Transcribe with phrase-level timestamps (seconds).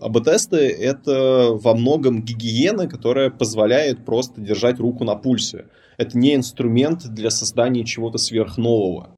[0.00, 5.66] АБ-тесты— это во многом гигиена, которая позволяет просто держать руку на пульсе.
[5.96, 9.10] Это не инструмент для создания чего-то сверхнового.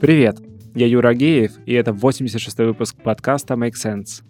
[0.00, 0.38] Привет,
[0.74, 4.22] я Юра Агеев, и это 86-й выпуск подкаста Make Sense.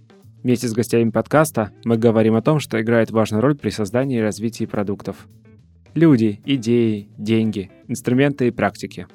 [0.43, 4.23] Вместе с гостями подкаста мы говорим о том, что играет важную роль при создании и
[4.23, 5.29] развитии продуктов—
[5.95, 9.07] Люди, идеи, деньги, инструменты и практики.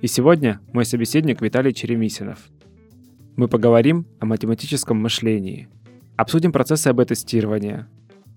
[0.00, 2.48] И сегодня мой собеседник Виталий Черемисинов.
[3.36, 5.68] Мы поговорим о математическом мышлении,
[6.16, 7.86] обсудим процессы АБ-тестирования,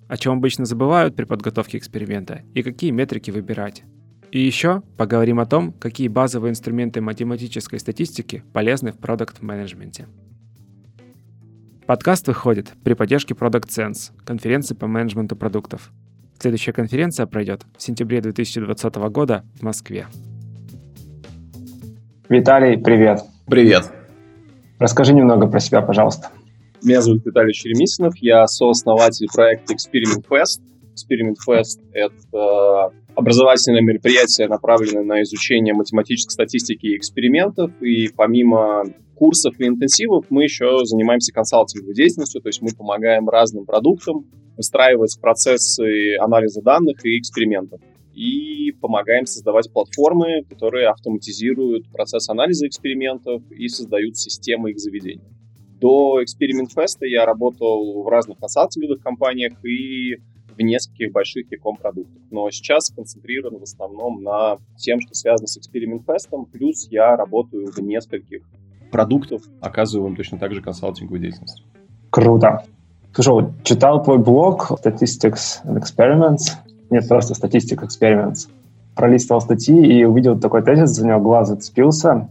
[0.08, 3.82] о чем обычно забывают при подготовке эксперимента и какие метрики выбирать.
[4.32, 10.08] И еще поговорим о том, какие базовые инструменты математической статистики полезны в продукт-менеджменте.
[11.88, 15.92] Подкаст выходит при поддержке Product Sense, конференции по менеджменту продуктов–
[16.40, 20.08] Следующая конференция пройдет в сентябре 2020 года в Москве.
[22.30, 23.22] Виталий, привет.
[23.48, 23.92] Привет.
[24.78, 26.30] Расскажи немного про себя, пожалуйста.
[26.84, 30.62] Меня зовут Виталий Черемисинов, я сооснователь проекта Experiment Fest.
[30.94, 37.72] Experiment Fest— это образовательное мероприятие, направленное на изучение математической статистики и экспериментов.
[37.82, 38.84] И помимо
[39.16, 44.26] курсов и интенсивов мы еще занимаемся консалтинговой деятельностью, то есть мы помогаем разным продуктам
[44.58, 47.80] выстраивать процессы анализа данных и экспериментов.
[48.14, 55.32] И помогаем создавать платформы, которые автоматизируют процесс анализа экспериментов и создают системы их заведения.
[55.80, 60.16] До Experiment Fest я работал в разных консалтинговых компаниях и
[60.58, 62.20] в нескольких больших яком продуктах.
[62.32, 67.72] Но сейчас концентрирован в основном на тем, что связано с Experiment Fest, плюс я работаю
[67.72, 68.42] в нескольких
[68.92, 71.64] продуктов, оказываем точно так же консалтинговую деятельность.
[72.10, 72.64] Круто.
[73.14, 76.54] Слушай, читал твой блог Statistics and Experiments,
[76.90, 78.48] нет, просто Statistics Experiments,
[78.96, 82.30] пролистывал статьи и увидел такой тезис, за него глаз зацепился,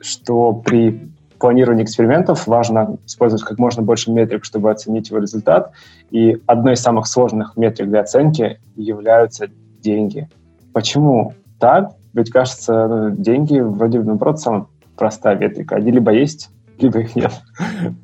[0.00, 5.72] что при планировании экспериментов важно использовать как можно больше метрик, чтобы оценить его результат.
[6.10, 9.48] И одной из самых сложных метрик для оценки являются
[9.82, 10.28] деньги.
[10.72, 11.92] Почему так?
[12.14, 15.76] Ведь кажется, ну, деньги вроде, наоборот, самая простая метрика.
[15.76, 17.32] Они либо есть, либо их нет.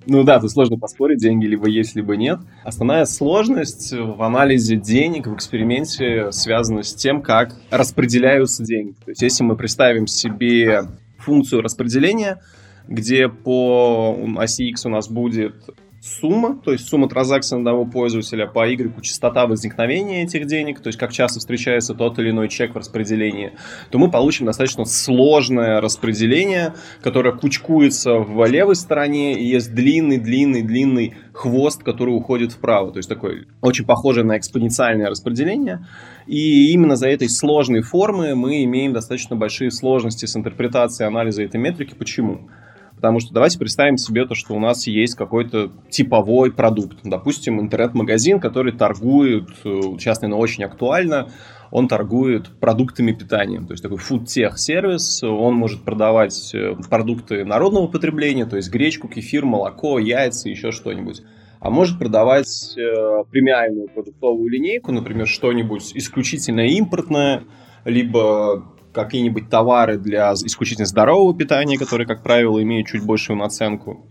[0.06, 2.40] Ну да, тут сложно поспорить, деньги либо есть, либо нет.
[2.64, 8.92] Основная сложность в анализе денег в эксперименте связана с тем, как распределяются деньги.
[9.04, 10.84] То есть если мы представим себе
[11.18, 12.40] функцию распределения,
[12.88, 15.54] где по оси X у нас будет
[16.00, 20.98] сумма, то есть сумма транзакций одного пользователя, по Y частота возникновения этих денег, то есть
[20.98, 23.52] как часто встречается тот или иной чек в распределении,
[23.90, 31.82] то мы получим достаточно сложное распределение, которое кучкуется в левой стороне, и есть длинный-длинный-длинный хвост,
[31.82, 35.86] который уходит вправо, то есть такой очень похожее на экспоненциальное распределение.
[36.26, 41.60] И именно за этой сложной формы мы имеем достаточно большие сложности с интерпретацией анализа этой
[41.60, 41.94] метрики.
[41.94, 42.48] Почему?
[43.00, 46.98] Потому что давайте представим себе то, что у нас есть какой-то типовой продукт.
[47.02, 51.30] Допустим, интернет-магазин, который торгует, э, сейчас, наверное, очень актуально,
[51.70, 53.60] он торгует продуктами питания.
[53.60, 55.22] То есть такой food-тех сервис.
[55.22, 61.22] Он может продавать э, продукты народного потребления, то есть гречку, кефир, молоко, яйца, еще что-нибудь
[61.60, 67.44] а может продавать э, премиальную продуктовую линейку, например, что-нибудь исключительно импортное,
[67.84, 74.06] либо какие-нибудь товары для исключительно здорового питания, которые, как правило, имеют чуть большую наценку.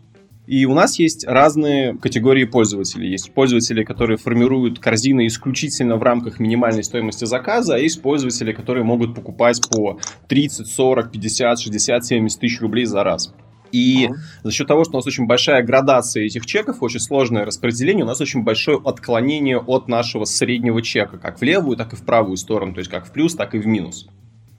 [0.49, 3.11] И у нас есть разные категории пользователей.
[3.11, 8.83] Есть пользователи, которые формируют корзины исключительно в рамках минимальной стоимости заказа, а есть пользователи, которые
[8.83, 13.31] могут покупать по 30, 40, 50, 60, 70 тысяч рублей за раз.
[13.71, 14.15] И uh-huh.
[14.43, 18.07] за счет того, что у нас очень большая градация этих чеков, очень сложное распределение, у
[18.07, 22.37] нас очень большое отклонение от нашего среднего чека, как в левую, так и в правую
[22.37, 24.07] сторону, то есть как в плюс, так и в минус.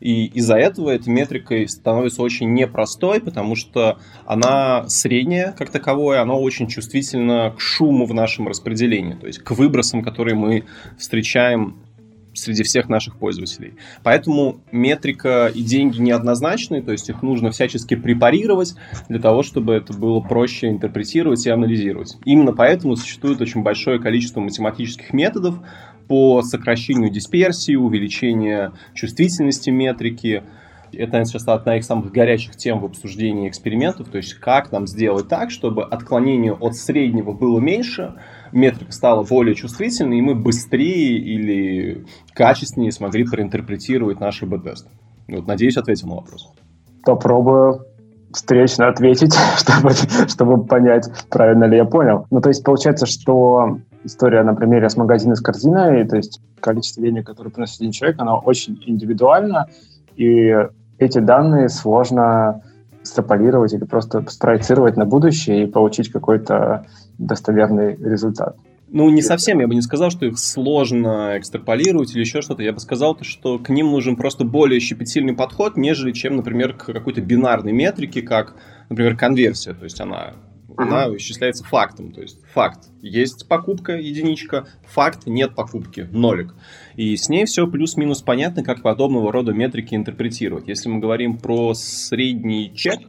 [0.01, 6.35] И из-за этого эта метрика становится очень непростой, потому что она средняя как таковое, она
[6.35, 10.65] очень чувствительна к шуму в нашем распределении, то есть к выбросам, которые мы
[10.99, 11.77] встречаем
[12.33, 13.75] среди всех наших пользователей.
[14.03, 18.75] Поэтому метрика и деньги неоднозначны, то есть их нужно всячески препарировать
[19.09, 22.17] для того, чтобы это было проще интерпретировать и анализировать.
[22.25, 25.57] Именно поэтому существует очень большое количество математических методов,
[26.11, 30.43] по сокращению дисперсии, увеличению чувствительности метрики.
[30.93, 35.29] Это сейчас одна из самых горячих тем в обсуждении экспериментов, то есть как нам сделать
[35.29, 38.15] так, чтобы отклонение от среднего было меньше,
[38.51, 42.05] метрика стала более чувствительной, и мы быстрее или
[42.35, 44.89] качественнее смогли проинтерпретировать наши б-тест.
[45.29, 46.53] Вот, надеюсь, ответил на вопрос.
[47.05, 47.87] Попробую
[48.33, 49.91] встречно ответить, чтобы,
[50.27, 52.27] чтобы понять, правильно ли я понял.
[52.33, 57.03] Ну, то есть получается, что история на примере с магазина с корзиной, то есть количество
[57.03, 59.67] денег, которое приносит один человек, оно очень индивидуально,
[60.17, 60.55] и
[60.99, 62.63] эти данные сложно
[63.03, 66.87] экстраполировать или просто спроецировать на будущее и получить какой-то
[67.19, 68.57] достоверный результат.
[68.93, 72.63] Ну, не совсем, я бы не сказал, что их сложно экстраполировать или еще что-то.
[72.65, 76.87] Я бы сказал, что к ним нужен просто более щепетильный подход, нежели чем, например, к
[76.87, 78.57] какой-то бинарной метрике, как,
[78.89, 79.75] например, конверсия.
[79.75, 80.33] То есть она
[80.77, 82.13] она исчисляется фактом.
[82.13, 82.89] То есть факт.
[83.03, 86.55] Есть покупка, единичка, факт, нет покупки, нолик.
[86.97, 90.69] И с ней все плюс-минус понятно, как подобного рода метрики интерпретировать.
[90.69, 93.01] Если мы говорим про средний чек,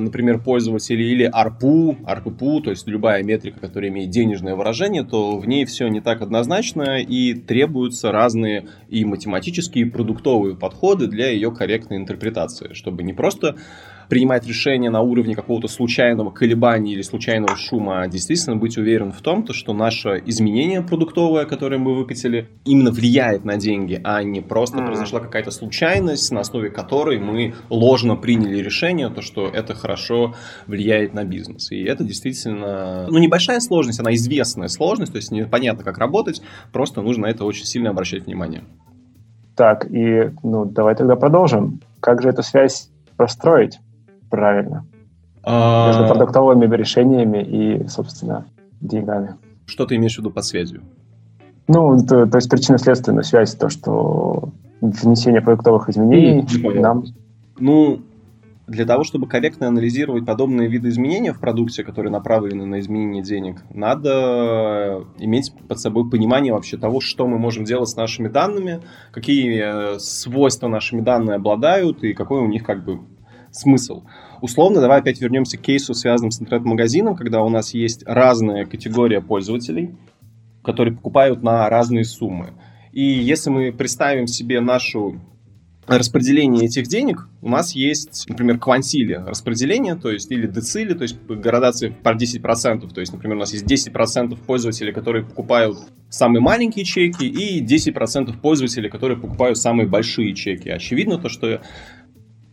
[0.00, 5.46] например, пользователи или ARPU, ARPU, то есть любая метрика, которая имеет денежное выражение, то в
[5.46, 11.52] ней все не так однозначно и требуются разные и математические, и продуктовые подходы для ее
[11.52, 13.56] корректной интерпретации, чтобы не просто
[14.10, 19.22] принимать решение на уровне какого-то случайного колебания или случайного шума, а действительно быть уверен в
[19.22, 24.40] том, то, что наше изменение продуктовое, которое мы выкатили, именно влияет на деньги, а не
[24.40, 24.86] просто mm.
[24.86, 30.34] произошла какая-то случайность, на основе которой мы ложно приняли решение, то, что это хорошо
[30.66, 31.70] влияет на бизнес.
[31.70, 36.42] И это действительно, ну, небольшая сложность, она известная сложность, то есть непонятно, как работать,
[36.72, 38.64] просто нужно на это очень сильно обращать внимание.
[39.54, 41.80] Так, и ну, давай тогда продолжим.
[42.00, 43.78] Как же эту связь простроить?
[44.30, 44.86] Правильно.
[45.42, 45.88] А...
[45.88, 48.46] Между продуктовыми решениями и, собственно,
[48.80, 49.36] деньгами.
[49.66, 50.82] Что ты имеешь в виду под связью?
[51.68, 54.50] Ну, то, то есть причинно-следственная связь, то, что
[54.80, 57.04] внесение продуктовых изменений mm, нам...
[57.58, 58.00] Ну,
[58.66, 63.62] для того, чтобы корректно анализировать подобные виды изменений в продукте, которые направлены на изменение денег,
[63.74, 68.80] надо иметь под собой понимание вообще того, что мы можем делать с нашими данными,
[69.10, 73.00] какие э, свойства нашими данными обладают и какой у них как бы
[73.52, 74.04] смысл.
[74.40, 79.20] Условно, давай опять вернемся к кейсу, связанным с интернет-магазином, когда у нас есть разная категория
[79.20, 79.94] пользователей,
[80.62, 82.52] которые покупают на разные суммы.
[82.92, 85.20] И если мы представим себе нашу
[85.86, 91.20] распределение этих денег, у нас есть, например, квантили распределения, то есть, или децили, то есть
[91.26, 92.92] градации по 10%.
[92.92, 98.38] То есть, например, у нас есть 10% пользователей, которые покупают самые маленькие чеки, и 10%
[98.40, 100.68] пользователей, которые покупают самые большие чеки.
[100.68, 101.60] Очевидно то, что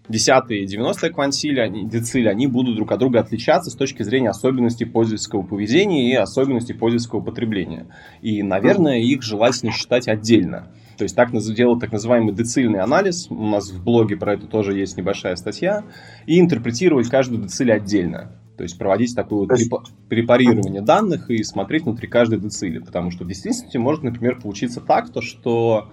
[0.09, 4.30] 10 и 90 квантили, они, децили, они будут друг от друга отличаться с точки зрения
[4.30, 7.88] особенностей пользовательского поведения и особенностей пользовательского потребления.
[8.21, 10.71] И, наверное, их желательно считать отдельно.
[10.98, 14.77] То есть так делать так называемый децильный анализ, у нас в блоге про это тоже
[14.77, 15.83] есть небольшая статья,
[16.25, 18.31] и интерпретировать каждую дециль отдельно.
[18.57, 22.80] То есть проводить такое вот препарирование данных и смотреть внутри каждой децили.
[22.80, 25.92] Потому что в действительности может, например, получиться так, то, что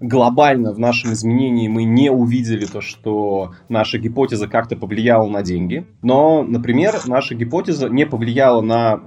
[0.00, 5.86] глобально в нашем изменении мы не увидели то, что наша гипотеза как-то повлияла на деньги.
[6.02, 9.00] Но, например, наша гипотеза не повлияла на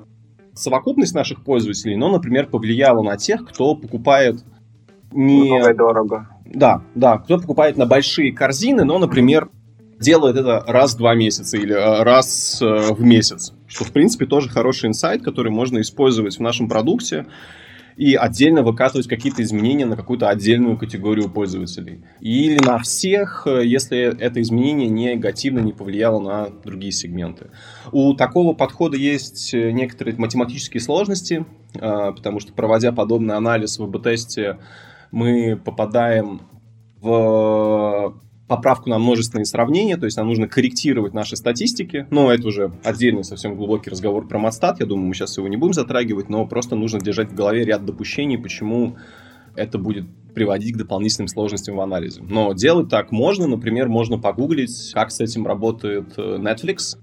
[0.53, 4.43] совокупность наших пользователей, но, например, повлияла на тех, кто покупает
[5.11, 5.49] не...
[5.49, 6.29] Много дорого.
[6.45, 9.49] Да, да, кто покупает на большие корзины, но, например,
[9.99, 13.53] делает это раз в два месяца или э, раз э, в месяц.
[13.67, 17.27] Что, в принципе, тоже хороший инсайт, который можно использовать в нашем продукте
[17.97, 22.03] и отдельно выкатывать какие-то изменения на какую-то отдельную категорию пользователей.
[22.19, 27.51] Или на всех, если это изменение негативно не повлияло на другие сегменты.
[27.91, 31.45] У такого подхода есть некоторые математические сложности,
[31.79, 34.59] а, потому что проводя подобный анализ в АБ-тесте,
[35.11, 36.41] мы попадаем
[37.01, 38.15] в
[38.51, 43.23] поправку на множественные сравнения, то есть нам нужно корректировать наши статистики, но это уже отдельный
[43.23, 46.75] совсем глубокий разговор про матстат, я думаю, мы сейчас его не будем затрагивать, но просто
[46.75, 48.97] нужно держать в голове ряд допущений, почему
[49.55, 50.03] это будет
[50.35, 52.23] приводить к дополнительным сложностям в анализе.
[52.23, 56.97] Но делать так можно, например, можно погуглить, как с этим работает э, Netflix,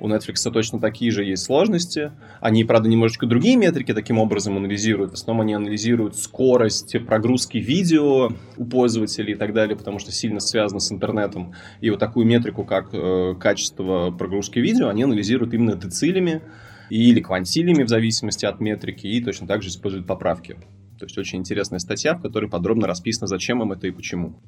[0.00, 2.12] у Netflix точно такие же есть сложности.
[2.40, 5.12] Они, правда, немножечко другие метрики таким образом анализируют.
[5.12, 10.40] В основном они анализируют скорость прогрузки видео у пользователей и так далее, потому что сильно
[10.40, 11.54] связано с интернетом.
[11.80, 16.42] И вот такую метрику, как э, качество прогрузки видео, они анализируют именно децилями
[16.90, 20.56] или квантилями в зависимости от метрики, и точно так же используют поправки.
[20.98, 24.40] То есть очень интересная статья, в которой подробно расписано, зачем им это и почему.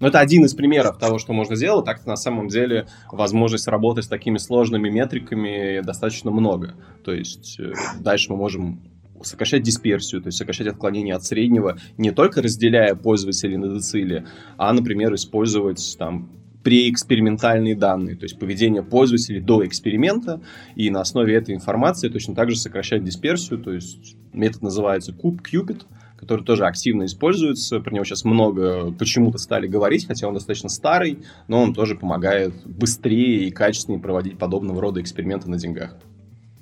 [0.00, 1.84] Но это один из примеров того, что можно сделать.
[1.84, 6.74] Так на самом деле возможность работать с такими сложными метриками достаточно много.
[7.04, 8.80] То есть э, дальше мы можем
[9.22, 14.26] сокращать дисперсию, то есть сокращать отклонение от среднего, не только разделяя пользователей на децили,
[14.56, 16.30] а, например, использовать там
[16.62, 20.40] преэкспериментальные данные, то есть поведение пользователей до эксперимента,
[20.76, 25.82] и на основе этой информации точно так же сокращать дисперсию, то есть метод называется Cube-Cupid,
[26.18, 27.80] который тоже активно используется.
[27.80, 32.54] Про него сейчас много почему-то стали говорить, хотя он достаточно старый, но он тоже помогает
[32.66, 35.94] быстрее и качественнее проводить подобного рода эксперименты на деньгах.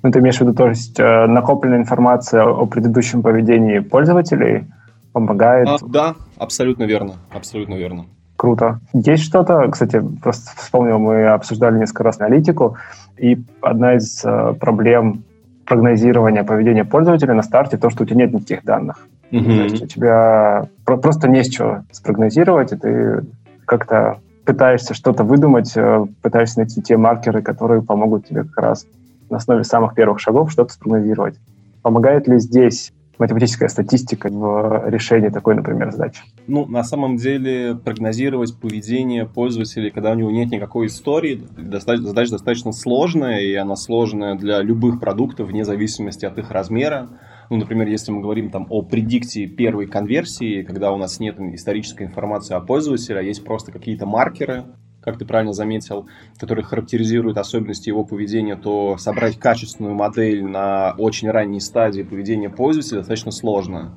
[0.02, 4.66] Ну, ты имеешь в виду, то есть э, накопленная информация о предыдущем поведении пользователей
[5.12, 5.66] помогает?
[5.68, 8.06] А, да, абсолютно верно, абсолютно верно.
[8.36, 8.80] Круто.
[8.92, 12.76] Есть что-то, кстати, просто вспомнил, мы обсуждали несколько раз аналитику,
[13.16, 15.24] и одна из э, проблем
[15.64, 19.08] прогнозирования поведения пользователя на старте то, что у тебя нет никаких данных.
[19.30, 19.56] Mm-hmm.
[19.56, 23.24] То есть у тебя просто не с чего спрогнозировать, и ты
[23.64, 28.86] как-то пытаешься что-то выдумать, э, пытаешься найти те маркеры, которые помогут тебе как раз
[29.28, 31.36] на основе самых первых шагов что-то спрогнозировать.
[31.82, 36.20] Помогает ли здесь математическая статистика в решении такой, например, задачи?
[36.46, 42.72] Ну, на самом деле, прогнозировать поведение пользователей, когда у него нет никакой истории, задача достаточно
[42.72, 47.08] сложная, и она сложная для любых продуктов, вне зависимости от их размера.
[47.50, 52.04] Ну, например, если мы говорим там о предикции первой конверсии, когда у нас нет исторической
[52.04, 54.64] информации о пользователе, а есть просто какие-то маркеры,
[55.00, 61.30] как ты правильно заметил, которые характеризуют особенности его поведения, то собрать качественную модель на очень
[61.30, 63.96] ранней стадии поведения пользователя достаточно сложно.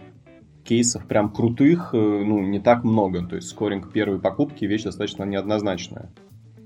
[0.64, 3.26] Кейсов прям крутых, э, ну, не так много.
[3.26, 6.12] То есть скоринг первой покупки вещь достаточно неоднозначная.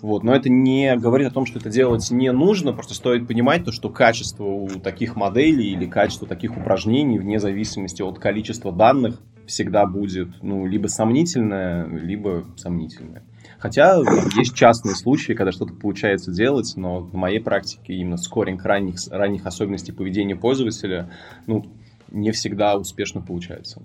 [0.03, 0.22] Вот.
[0.24, 3.72] Но это не говорит о том, что это делать не нужно, просто стоит понимать то,
[3.72, 9.86] что качество у таких моделей или качество таких упражнений, вне зависимости от количества данных, всегда
[9.86, 13.24] будет ну, либо сомнительное, либо сомнительное.
[13.60, 13.95] Хотя
[14.36, 19.45] есть частные случаи, когда что-то получается делать, но в моей практике именно скоринг ранних, ранних
[19.45, 21.12] особенностей поведения пользователя
[21.48, 21.65] ну,
[22.12, 23.81] не всегда успешно получается.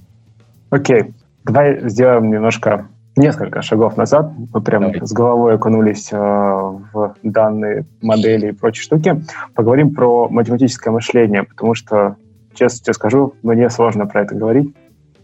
[0.71, 1.15] Окей, okay.
[1.45, 4.33] давай сделаем немножко несколько шагов назад.
[4.53, 5.07] Мы прям Давай.
[5.07, 9.23] с головой окунулись э, в данные модели и прочие штуки.
[9.55, 12.17] Поговорим про математическое мышление, потому что,
[12.55, 14.75] честно тебе скажу, мне сложно про это говорить.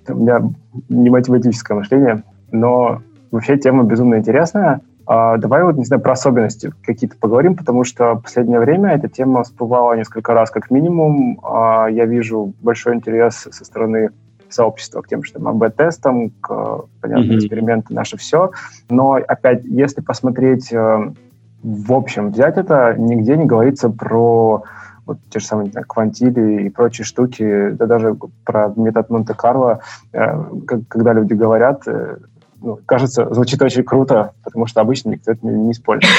[0.09, 0.43] У меня
[0.89, 2.23] не математическое мышление,
[2.53, 3.01] но
[3.35, 4.81] Вообще тема безумно интересная.
[5.07, 9.09] А, давай вот, не знаю, про особенности какие-то поговорим, потому что в последнее время эта
[9.09, 11.41] тема всплывала несколько раз как минимум.
[11.43, 14.11] А, я вижу большой интерес со стороны
[14.55, 17.37] сообщества к тем, что АБ-тестам, к, понятно, mm-hmm.
[17.37, 18.53] эксперименты, наше все.
[18.89, 21.13] Но, опять, если посмотреть э,
[21.65, 24.65] в общем, взять это, нигде не говорится про
[25.07, 29.81] вот те же самые, знаю, квантили и прочие штуки, да даже про метод Монте-Карло,
[30.13, 30.45] э,
[30.89, 32.19] когда люди говорят, э,
[32.61, 36.13] ну, кажется, звучит очень круто, потому что обычно никто это не, не использует.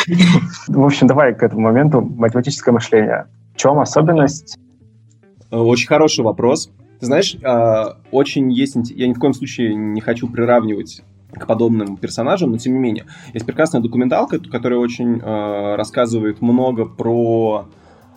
[0.67, 3.27] В общем, давай к этому моменту математическое мышление.
[3.53, 4.57] В чем особенность?
[5.51, 6.71] Очень хороший вопрос.
[6.99, 8.75] Ты знаешь, а, очень есть...
[8.91, 13.05] Я ни в коем случае не хочу приравнивать к подобным персонажам, но тем не менее.
[13.33, 17.67] Есть прекрасная документалка, которая очень а, рассказывает много про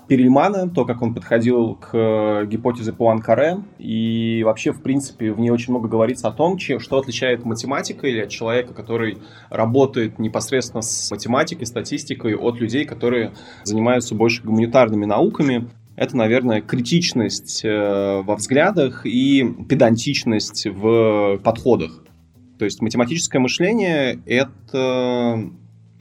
[0.08, 5.50] Перельмана, то, как он подходил к э, гипотезе Пуанкаре, и вообще, в принципе, в ней
[5.50, 9.18] очень много говорится о том, чем, что отличает математика или от человека, который
[9.50, 13.32] работает непосредственно с математикой, статистикой, от людей, которые
[13.64, 15.68] занимаются больше гуманитарными науками.
[15.98, 22.04] Это, наверное, критичность э, во взглядах и педантичность в подходах.
[22.56, 25.50] То есть математическое мышление— это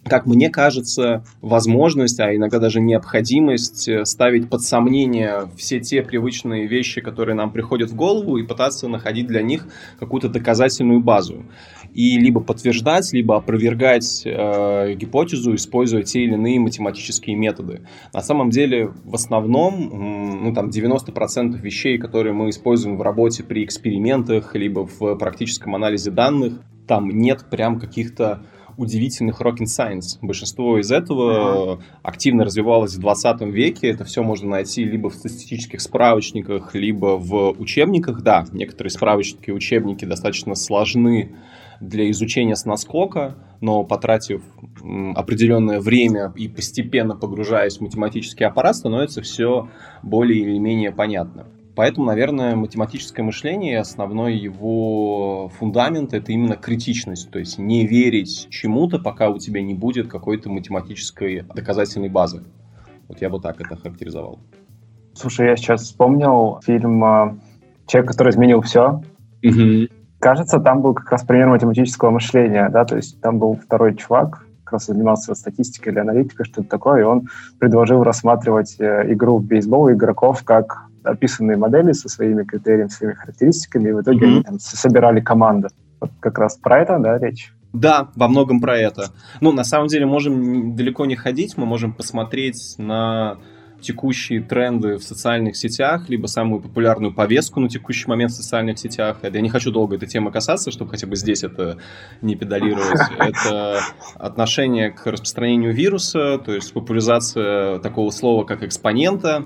[0.07, 6.67] как мне кажется, возможность, а иногда даже необходимость э, ставить под сомнение все те привычные
[6.67, 9.67] вещи, которые нам приходят в голову, и пытаться находить для них
[9.99, 11.45] какую-то доказательную базу.
[11.93, 17.81] И либо подтверждать, либо опровергать э, гипотезу, используя те или иные математические методы.
[18.13, 23.63] На самом деле, в основном, ну, там 90% вещей, которые мы используем в работе при
[23.63, 28.43] экспериментах, либо в практическом анализе данных, там нет прям каких-то
[28.77, 30.17] удивительных rocket science.
[30.21, 31.81] Большинство из этого uh-huh.
[32.03, 33.89] активно развивалось в 20 веке.
[33.89, 38.21] Это все можно найти либо в статистических справочниках, либо в учебниках.
[38.21, 41.35] Да, некоторые справочники и учебники достаточно сложны
[41.81, 44.41] для изучения с наскока, но потратив
[45.15, 49.69] определенное время и постепенно погружаясь в математический аппарат, становится все
[50.03, 51.47] более или менее понятно.
[51.77, 58.97] Поэтому, наверное, математическое мышление, основной его фундамент— это именно критичность, то есть не верить чему-то,
[58.97, 62.41] пока у тебя не будет какой-то математической доказательной базы.
[63.07, 64.39] Вот я бы так это характеризовал.
[65.13, 67.37] Слушай, я сейчас вспомнил фильм а,
[67.85, 69.03] «Человек, который изменил все».
[69.43, 69.87] Угу.
[70.17, 74.47] Кажется, там был как раз пример математического мышления, да, то есть там был второй чувак,
[74.63, 77.27] как раз занимался статистикой или аналитикой, что-то такое, и он
[77.59, 83.89] предложил рассматривать э, игру в бейсбол игроков как описанные модели со своими критериями, своими характеристиками,
[83.89, 84.33] и в итоге mm-hmm.
[84.33, 85.69] они там собирали команду.
[85.99, 87.53] Вот как раз про это, да, речь?
[87.73, 89.11] Да, во многом про это.
[89.41, 93.37] Ну, на самом деле, можем далеко не ходить, мы можем посмотреть на
[93.81, 99.19] текущие тренды в социальных сетях, либо самую популярную повестку на текущий момент в социальных сетях.
[99.21, 101.77] Я не хочу долго этой темы касаться, чтобы хотя бы здесь это
[102.21, 102.99] не педалировать.
[103.19, 103.81] Это
[104.15, 109.45] отношение к распространению вируса, то есть популяризация такого слова, как экспонента,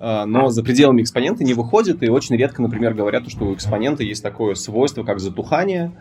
[0.00, 4.22] но за пределами экспонента не выходит, и очень редко, например, говорят, что у экспонента есть
[4.22, 5.92] такое свойство, как затухание,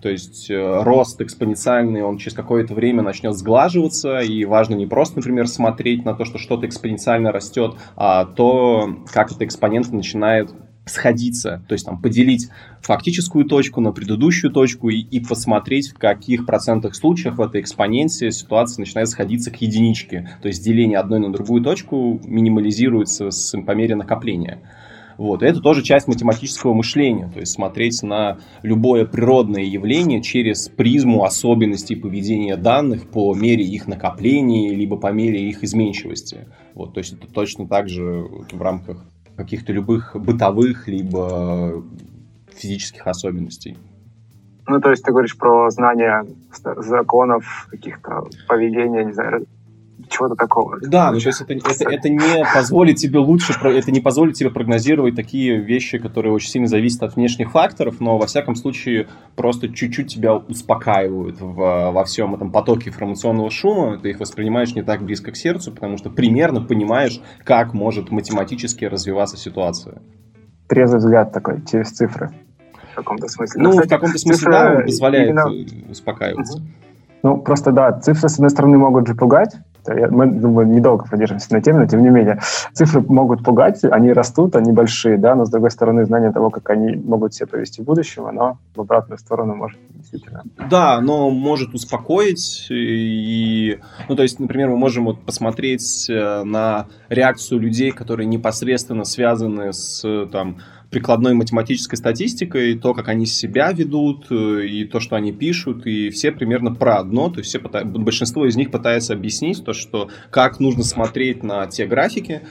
[0.00, 5.16] то есть э, рост экспоненциальный, он через какое-то время начнет сглаживаться, и важно не просто,
[5.16, 10.50] например, смотреть на то, что что-то экспоненциально растет, а то, как это экспонент начинает
[10.84, 12.48] сходиться, то есть там поделить
[12.80, 18.32] фактическую точку на предыдущую точку и, и посмотреть, в каких процентах случаев в этой экспоненте
[18.32, 20.28] ситуация начинает сходиться к единичке.
[20.42, 24.60] То есть деление одной на другую точку минимализируется с, по мере накопления.
[25.18, 25.42] Вот.
[25.42, 31.22] И это тоже часть математического мышления, то есть смотреть на любое природное явление через призму
[31.22, 36.48] особенностей поведения данных по мере их накопления, либо по мере их изменчивости.
[36.74, 36.94] Вот.
[36.94, 39.04] То есть это точно так же в рамках
[39.36, 41.82] каких-то любых бытовых либо
[42.54, 43.76] физических особенностей.
[44.66, 46.24] Ну, то есть ты говоришь про знание
[46.76, 49.46] законов, каких-то поведения, не знаю,
[50.12, 50.78] чего-то такого.
[50.80, 54.50] Да, ну то есть это, это, это не позволит тебе лучше, это не позволит тебе
[54.50, 59.68] прогнозировать такие вещи, которые очень сильно зависят от внешних факторов, но во всяком случае просто
[59.68, 65.02] чуть-чуть тебя успокаивают в, во всем этом потоке информационного шума, ты их воспринимаешь не так
[65.02, 70.02] близко к сердцу, потому что примерно понимаешь, как может математически развиваться ситуация.
[70.68, 72.30] Трезвый взгляд такой, через цифры.
[72.92, 73.62] В каком-то смысле.
[73.62, 75.90] Ну, Кстати, в каком-то смысле, да, он позволяет именно...
[75.90, 76.62] успокаиваться.
[77.22, 79.54] Ну, просто да, цифры, с одной стороны, могут же пугать,
[79.86, 82.40] мы, думаю, недолго продержимся на теме, но тем не менее.
[82.72, 86.70] Цифры могут пугать, они растут, они большие, да, но с другой стороны, знание того, как
[86.70, 90.42] они могут себя повести в будущем, оно в обратную сторону может действительно.
[90.70, 96.86] Да, оно может успокоить и, ну, то есть, например, мы можем вот посмотреть э, на
[97.08, 100.58] реакцию людей, которые непосредственно связаны с, там,
[100.92, 106.10] прикладной математической статистикой, то, как они себя ведут, э, и то, что они пишут, и
[106.10, 107.84] все примерно про одно, то есть все пыта...
[107.84, 112.42] большинство из них пытается объяснить то, что как нужно смотреть на те графики,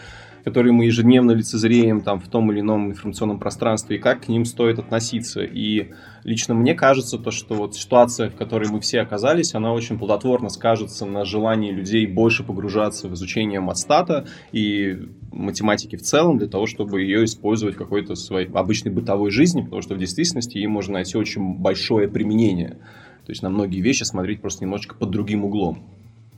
[0.43, 4.45] которые мы ежедневно лицезреем там в том или ином информационном пространстве, и как к ним
[4.45, 5.41] стоит относиться.
[5.41, 5.91] И
[6.23, 10.49] лично мне кажется, то, что вот ситуация, в которой мы все оказались, она очень плодотворно
[10.49, 14.99] скажется на желании людей больше погружаться в изучение матстата и
[15.31, 19.81] математики в целом, для того, чтобы ее использовать в какой-то своей обычной бытовой жизни, потому
[19.81, 22.77] что в действительности ей можно найти очень большое применение.
[23.25, 25.83] То есть на многие вещи смотреть просто немножечко под другим углом.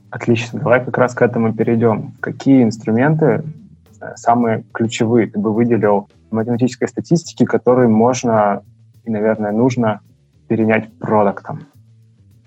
[0.09, 0.59] Отлично.
[0.59, 2.13] Давай как раз к этому перейдем.
[2.19, 3.43] Какие инструменты
[4.15, 8.63] самые ключевые ты бы выделил математической статистики, которые можно
[9.03, 10.01] и, наверное, нужно
[10.47, 11.67] перенять продуктом?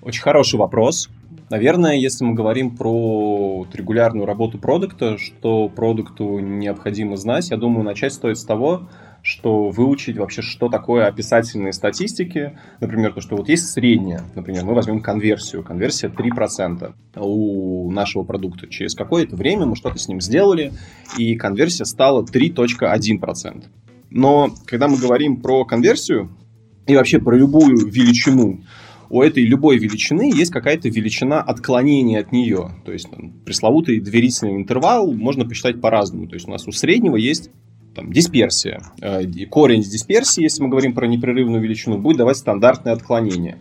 [0.02, 1.08] Очень хороший вопрос.
[1.48, 8.12] Наверное, если мы говорим про регулярную работу продукта, что продукту необходимо знать, я думаю, начать
[8.12, 8.88] стоит с того,
[9.26, 12.56] что выучить вообще, что такое описательные статистики.
[12.80, 15.64] Например, то, что вот есть средняя, например, мы возьмем конверсию.
[15.64, 18.68] Конверсия 3% у нашего продукта.
[18.68, 20.72] Через какое-то время мы что-то с ним сделали,
[21.18, 23.64] и конверсия стала 3.1%.
[24.10, 26.30] Но когда мы говорим про конверсию
[26.86, 28.60] и вообще про любую величину,
[29.10, 32.70] у этой любой величины есть какая-то величина отклонения от нее.
[32.84, 36.28] То есть там, пресловутый доверительный интервал можно посчитать по-разному.
[36.28, 37.50] То есть у нас у среднего есть
[37.96, 38.80] там, дисперсия.
[39.00, 43.58] Э, корень дисперсии, если мы говорим про непрерывную величину, будет давать стандартное отклонение.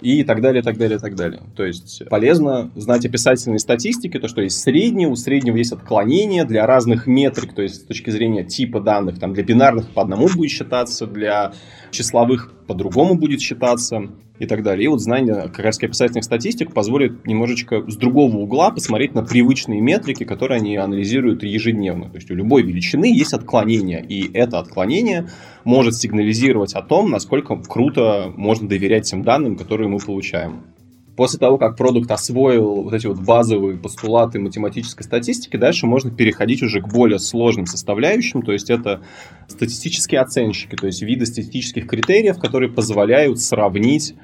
[0.00, 1.42] И так далее, так далее, так далее.
[1.54, 6.66] То есть полезно знать описательные статистики, то, что есть среднее, у среднего есть отклонение для
[6.66, 10.50] разных метрик, то есть с точки зрения типа данных, там для бинарных по одному будет
[10.50, 11.52] считаться, для
[11.92, 14.08] числовых по-другому будет считаться
[14.42, 14.86] и так далее.
[14.86, 19.80] И вот знание как раз описательных статистик позволит немножечко с другого угла посмотреть на привычные
[19.80, 22.10] метрики, которые они анализируют ежедневно.
[22.10, 25.28] То есть у любой величины есть отклонение, и это отклонение
[25.62, 30.64] может сигнализировать о том, насколько круто можно доверять тем данным, которые мы получаем.
[31.14, 36.62] После того, как продукт освоил вот эти вот базовые постулаты математической статистики, дальше можно переходить
[36.62, 39.02] уже к более сложным составляющим, то есть это
[39.46, 44.14] статистические оценщики, то есть виды статистических критериев, которые позволяют сравнить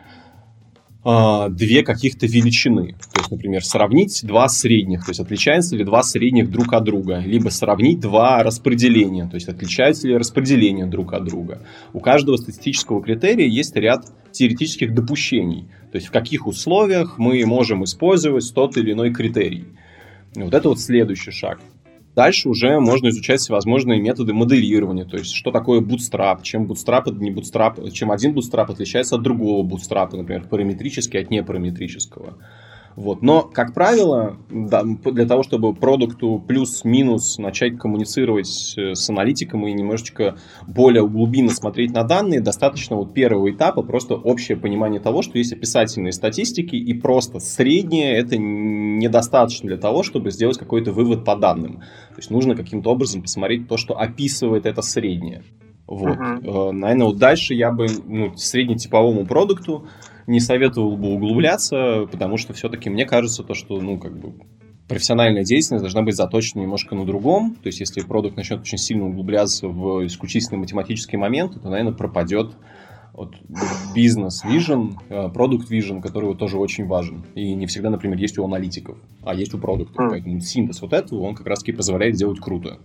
[1.05, 2.97] две каких-то величины.
[3.13, 7.23] То есть, например, сравнить два средних, то есть отличаются ли два средних друг от друга,
[7.25, 11.63] либо сравнить два распределения, то есть отличаются ли распределения друг от друга.
[11.93, 17.85] У каждого статистического критерия есть ряд теоретических допущений, то есть в каких условиях мы можем
[17.85, 19.67] использовать тот или иной критерий.
[20.35, 21.61] Вот это вот следующий шаг.
[22.19, 27.31] Дальше уже можно изучать всевозможные методы моделирования, то есть что такое bootstrap, чем bootstrap не
[27.31, 32.37] bootstrap, чем один bootstrap отличается от другого bootstrap, например, параметрический от непараметрического.
[32.99, 33.23] Вот.
[33.23, 39.73] Но, как правило, да, для того, чтобы продукту плюс-минус начать коммуницировать э, с аналитиком и
[39.73, 45.39] немножечко более глубинно смотреть на данные, достаточно вот первого этапа просто общее понимание того, что
[45.39, 51.37] есть описательные статистики, и просто среднее это недостаточно для того, чтобы сделать какой-то вывод по
[51.37, 51.77] данным.
[51.77, 55.45] То есть нужно каким-то образом посмотреть то, что описывает это среднее.
[55.89, 56.19] Вот.
[56.19, 56.73] Uh-huh.
[56.73, 59.87] Наверное, вот дальше я бы ну, среднетиповому продукту
[60.29, 64.35] не советовал бы углубляться, потому что все-таки мне кажется то, что, ну, как бы,
[64.87, 67.57] профессиональная деятельность должна быть заточена немножко на другом.
[67.63, 72.53] То есть, если продукт начнет очень сильно углубляться в исключительно математические моменты, то, наверное, пропадет
[73.15, 73.35] вот
[73.95, 77.25] бизнес-вижен, продукт-вижен, который тоже очень важен.
[77.35, 80.07] И не всегда, например, есть у аналитиков, а есть у продуктов.
[80.07, 80.11] Mm.
[80.11, 82.79] Поэтому синтез вот этого, он как раз-таки позволяет сделать круто.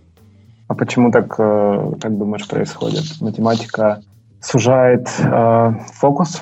[0.66, 3.04] А почему так, э, как думаешь, происходит?
[3.20, 4.02] Математика
[4.40, 6.40] сужает э, фокус?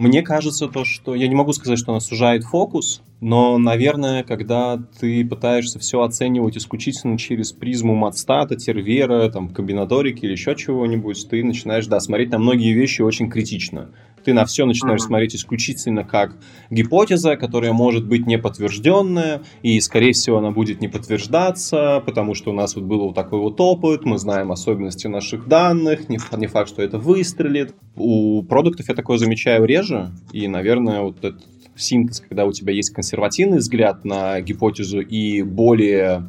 [0.00, 4.78] Мне кажется то, что я не могу сказать, что она сужает фокус, но, наверное, когда
[4.98, 11.44] ты пытаешься все оценивать исключительно через призму матстата, тервера, там, комбинаторики или еще чего-нибудь, ты
[11.44, 13.90] начинаешь, да, смотреть на многие вещи очень критично.
[14.24, 15.06] Ты на все начинаешь mm-hmm.
[15.06, 16.36] смотреть исключительно как
[16.70, 22.50] гипотеза, которая может быть не подтвержденная, и, скорее всего, она будет не подтверждаться, потому что
[22.50, 26.46] у нас вот был вот такой вот опыт, мы знаем особенности наших данных, не, не
[26.46, 27.74] факт, что это выстрелит.
[27.96, 31.44] У продуктов я такое замечаю реже, и, наверное, вот этот
[31.76, 36.28] синтез, когда у тебя есть консервативный взгляд на гипотезу и более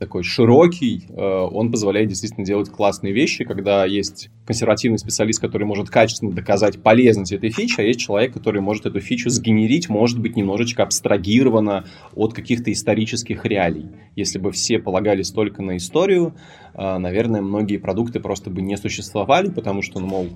[0.00, 5.90] такой широкий, э, он позволяет действительно делать классные вещи, когда есть консервативный специалист, который может
[5.90, 10.36] качественно доказать полезность этой фичи, а есть человек, который может эту фичу сгенерить, может быть,
[10.36, 11.84] немножечко абстрагированно
[12.14, 13.90] от каких-то исторических реалий.
[14.16, 16.34] Если бы все полагались только на историю,
[16.74, 20.28] э, наверное, многие продукты просто бы не существовали, потому что, ну, мол,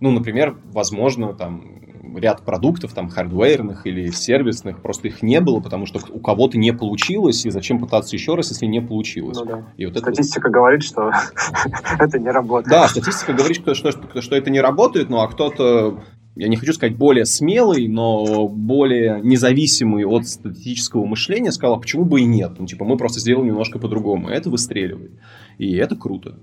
[0.00, 1.78] ну, например, возможно, там
[2.16, 6.72] ряд продуктов, там, хардвейерных или сервисных, просто их не было, потому что у кого-то не
[6.72, 9.38] получилось, и зачем пытаться еще раз, если не получилось.
[9.38, 9.72] Ну, да.
[9.76, 10.50] и вот статистика это...
[10.50, 11.12] говорит, что
[11.98, 12.70] это не работает.
[12.70, 16.02] Да, статистика говорит, что, что, что это не работает, ну, а кто-то
[16.38, 22.04] я не хочу сказать более смелый, но более независимый от статистического мышления сказал, а почему
[22.04, 22.52] бы и нет?
[22.58, 24.28] Ну, типа, мы просто сделаем немножко по-другому.
[24.28, 25.10] Это выстреливает.
[25.58, 26.38] И это круто.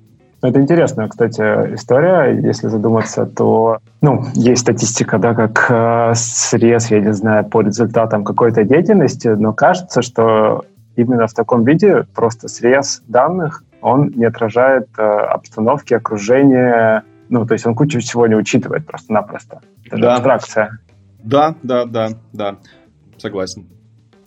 [0.45, 1.41] Ну, это интересная, кстати,
[1.73, 2.39] история.
[2.39, 8.23] Если задуматься, то ну, есть статистика, да, как э, срез, я не знаю, по результатам
[8.23, 10.63] какой-то деятельности, но кажется, что
[10.95, 17.53] именно в таком виде просто срез данных, он не отражает э, обстановки, окружения, ну, то
[17.53, 19.61] есть он кучу всего не учитывает просто-напросто.
[19.87, 20.13] Это да.
[20.13, 20.77] абстракция.
[21.23, 22.57] Да, да, да, да,
[23.17, 23.65] согласен.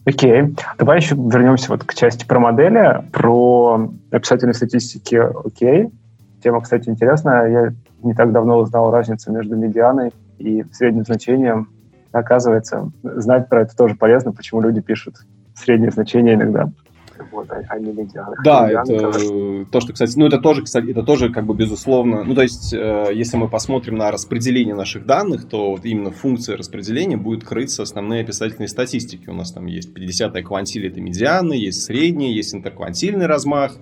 [0.04, 0.56] Окей.
[0.78, 5.14] Давай еще вернемся вот к части про модели, про описательные статистики.
[5.44, 5.90] Окей.
[6.42, 7.50] Тема, кстати, интересная.
[7.50, 7.72] Я
[8.02, 11.68] не так давно узнал разницу между медианой и средним значением.
[12.12, 15.16] Оказывается, знать про это тоже полезно, почему люди пишут
[15.54, 16.70] среднее значение иногда.
[17.32, 18.36] Вот, а, а не медианы.
[18.44, 19.66] Да, медианы, это кажется.
[19.72, 22.72] то, что, кстати, ну это тоже, кстати, это тоже как бы безусловно, ну то есть,
[22.72, 27.82] э, если мы посмотрим на распределение наших данных, то вот именно функция распределения будет крыться
[27.82, 29.28] основные описательные статистики.
[29.28, 33.72] У нас там есть 50-я квантиль, это медианы, есть средние, есть интерквантильный размах,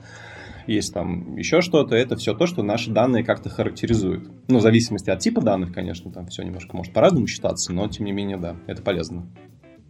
[0.66, 4.30] есть там еще что-то, это все то, что наши данные как-то характеризуют.
[4.48, 8.06] Ну, в зависимости от типа данных, конечно, там все немножко может по-разному считаться, но тем
[8.06, 9.26] не менее, да, это полезно.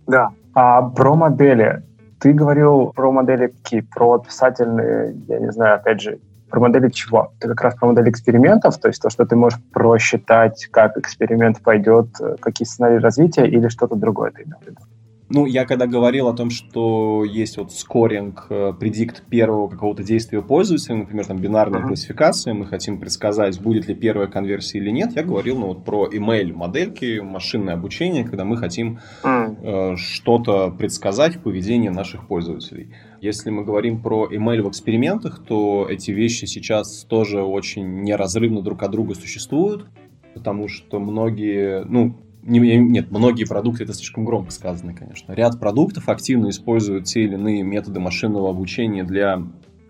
[0.07, 0.31] Да.
[0.55, 1.83] А про модели.
[2.19, 3.81] Ты говорил про модели какие?
[3.81, 7.33] Про описательные, я не знаю, опять же, про модели чего?
[7.41, 11.61] Ты как раз про модели экспериментов, то есть то, что ты можешь просчитать, как эксперимент
[11.61, 14.81] пойдет, э, какие сценарии развития или что-то другое ты имел в виду?
[15.29, 20.41] Ну, я когда говорил о том, что есть вот скоринг, э, предикт первого какого-то действия
[20.41, 21.89] пользователя, например, там бинарная uh-huh.
[21.89, 26.09] классификация, мы хотим предсказать, будет ли первая конверсия или нет, я говорил ну, вот про
[26.09, 29.95] email модельки, машинное обучение, когда мы хотим uh-huh.
[29.95, 32.95] э, что-то предсказать в поведении наших пользователей.
[33.21, 38.85] Если мы говорим про email в экспериментах, то эти вещи сейчас тоже очень неразрывно друг
[38.85, 39.87] от друга существуют,
[40.35, 42.15] потому что многие, ну,
[42.47, 45.33] нет, многие продукты, это слишком громко сказано, конечно.
[45.33, 49.43] Ряд продуктов активно используют те или иные методы машинного обучения для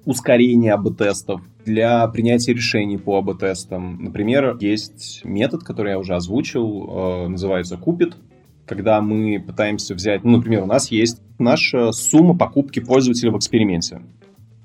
[0.04, 4.02] ускорения АБ-тестов, для принятия решений по АБ-тестам.
[4.02, 8.16] Например, есть метод, который я уже озвучил, э, называется Купит,
[8.66, 14.00] когда мы пытаемся взять, ну, например, у нас есть наша сумма покупки пользователя в эксперименте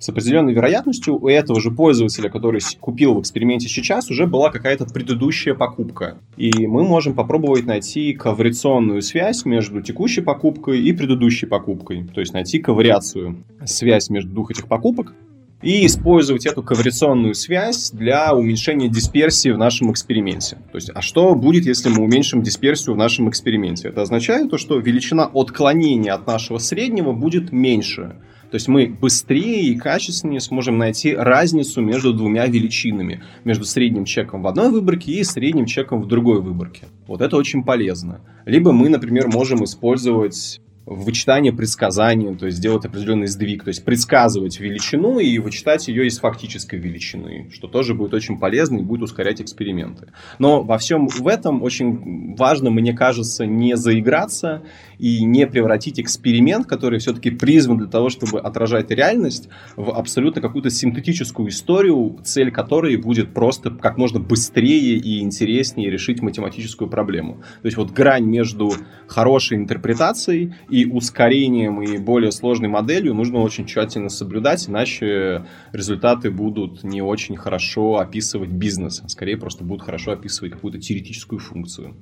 [0.02, 4.86] с определенной вероятностью у этого же пользователя, который купил в эксперименте сейчас, уже была какая-то
[4.86, 6.18] предыдущая покупка.
[6.38, 12.04] И мы можем попробовать найти ковариационную связь между текущей покупкой и предыдущей покупкой.
[12.12, 15.14] То есть найти ковариацию, связь между двух этих покупок
[15.62, 20.58] и использовать эту корреляционную связь для уменьшения дисперсии в нашем эксперименте.
[20.72, 23.90] То есть, а что будет, если мы уменьшим дисперсию в нашем эксперименте?
[23.90, 28.16] Это означает то, что величина отклонения от нашего среднего будет меньше.
[28.52, 33.24] То есть мы быстрее и качественнее сможем найти разницу между двумя величинами.
[33.46, 36.88] Между средним чеком в одной выборке и средним чеком в другой выборке.
[37.08, 38.20] Вот это очень полезно.
[38.46, 44.60] Либо мы, например, можем использовать вычитание предсказания, то есть сделать определенный сдвиг, то есть предсказывать
[44.60, 49.42] величину и вычитать ее из фактической величины, что тоже будет очень полезно и будет ускорять
[49.42, 50.08] эксперименты.
[50.40, 54.64] Но во всем в этом очень важно, мне кажется, не заиграться
[54.98, 60.70] и не превратить эксперимент, который все-таки призван для того, чтобы отражать реальность, в абсолютно какую-то
[60.70, 67.42] синтетическую историю, цель которой будет просто как можно быстрее и интереснее решить математическую проблему.
[67.62, 68.74] То есть вот грань между
[69.08, 76.84] хорошей интерпретацией и ускорением и более сложной моделью нужно очень тщательно соблюдать, иначе результаты будут
[76.84, 81.96] не очень хорошо описывать бизнес, а скорее просто будут хорошо описывать какую-то теоретическую функцию.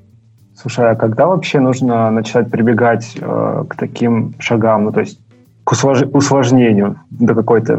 [0.56, 5.20] Слушай, а когда вообще нужно начать прибегать э, к таким шагам, ну то есть
[5.64, 6.04] к услож...
[6.14, 7.78] усложнению до какой-то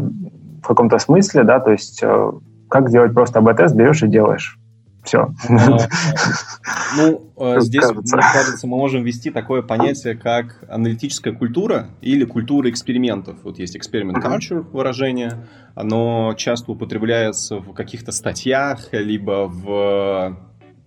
[0.61, 2.31] в каком-то смысле, да, то есть э,
[2.69, 4.57] как делать просто АБ-тест, берешь и делаешь.
[5.03, 5.33] Все.
[5.49, 5.87] А,
[6.97, 8.15] ну, э, здесь, кажется.
[8.15, 13.37] мне кажется, мы можем ввести такое понятие, как аналитическая культура или культура экспериментов.
[13.43, 20.37] Вот есть experiment culture выражение, оно часто употребляется в каких-то статьях, либо в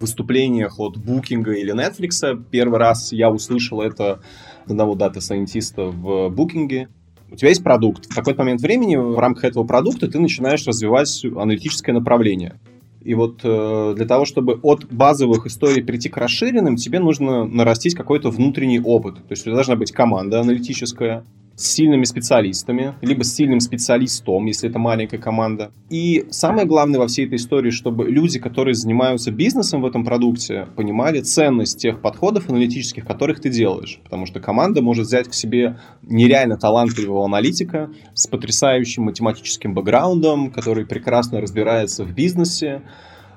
[0.01, 2.45] выступлениях от Booking а или Netflix.
[2.51, 4.21] Первый раз я услышал это
[4.65, 6.89] от одного дата-сайентиста в Booking е.
[7.31, 8.07] У тебя есть продукт.
[8.07, 12.61] В какой-то момент времени в рамках этого продукта ты начинаешь развивать аналитическое направление.
[13.05, 17.95] И вот э, для того, чтобы от базовых историй перейти к расширенным, тебе нужно нарастить
[17.95, 19.17] какой-то внутренний опыт.
[19.17, 21.23] То есть у тебя должна быть команда аналитическая,
[21.57, 25.71] с сильными специалистами, либо с сильным специалистом, если это маленькая команда.
[25.89, 30.67] И самое главное во всей этой истории, чтобы люди, которые занимаются бизнесом в этом продукте,
[30.77, 34.01] понимали ценность тех подходов аналитических, которых ты делаешь.
[34.03, 40.87] Потому что команда может взять к себе нереально талантливого аналитика с потрясающим математическим бэкграундом, который
[40.87, 42.83] прекрасно разбирается в бизнесе,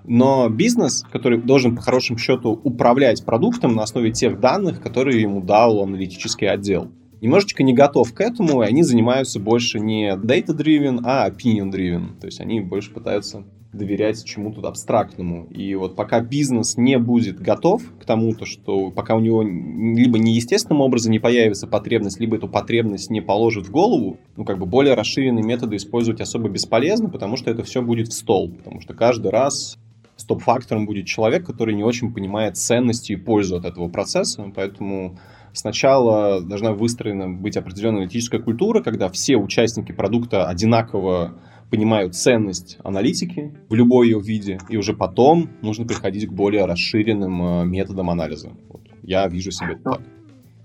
[0.03, 5.41] но бизнес, который должен по хорошему счету управлять продуктом на основе тех данных, которые ему
[5.41, 6.89] дал аналитический отдел
[7.21, 12.19] немножечко не готов к этому, и они занимаются больше не data-driven, а opinion-driven.
[12.19, 15.45] То есть они больше пытаются доверять чему-то абстрактному.
[15.47, 20.81] И вот пока бизнес не будет готов к тому-то, что пока у него либо неестественным
[20.81, 24.95] образом не появится потребность, либо эту потребность не положит в голову, ну, как бы более
[24.95, 28.51] расширенные методы использовать особо бесполезно, потому что это все будет в стол.
[28.51, 29.77] Потому что каждый раз
[30.15, 35.19] стоп-фактором будет человек, который не очень понимает ценности и пользу от этого процесса, поэтому
[35.53, 41.33] сначала должна выстроена быть определенная аналитическая культура, когда все участники продукта одинаково
[41.69, 47.41] понимают ценность аналитики в любой ее виде, и уже потом нужно приходить к более расширенным
[47.41, 48.51] э, методам анализа.
[48.69, 48.81] Вот.
[49.03, 50.01] Я вижу себе это так.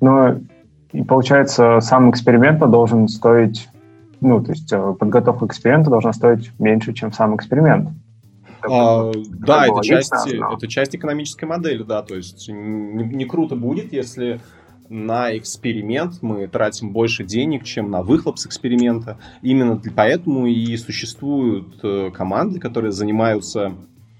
[0.01, 0.45] Ну,
[0.93, 3.69] и получается, сам эксперимент должен стоить,
[4.21, 7.91] ну, то есть э, подготовка к эксперименту должна стоить меньше, чем сам эксперимент.
[8.69, 10.55] А, да, это часть, но...
[10.55, 14.41] это часть экономической модели, да, то есть не, не круто будет, если
[14.93, 19.19] на эксперимент мы тратим больше денег, чем на выхлоп с эксперимента.
[19.41, 23.75] Именно поэтому и существуют э, команды, которые занимаются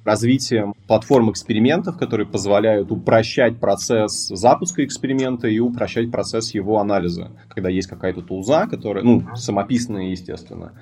[0.05, 7.31] развитием платформ экспериментов, которые позволяют упрощать процесс запуска эксперимента и упрощать процесс его анализа.
[7.49, 10.73] Когда есть какая-то тулза, которая, ну, самописная, естественно,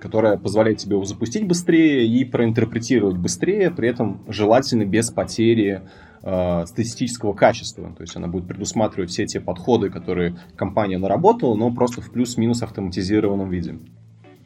[0.00, 5.82] которая позволяет тебе его запустить быстрее и проинтерпретировать быстрее, при этом желательно без потери
[6.24, 7.92] э, статистического качества.
[7.96, 12.62] То есть она будет предусматривать все те подходы, которые компания наработала, но просто в плюс-минус
[12.62, 13.76] автоматизированном виде.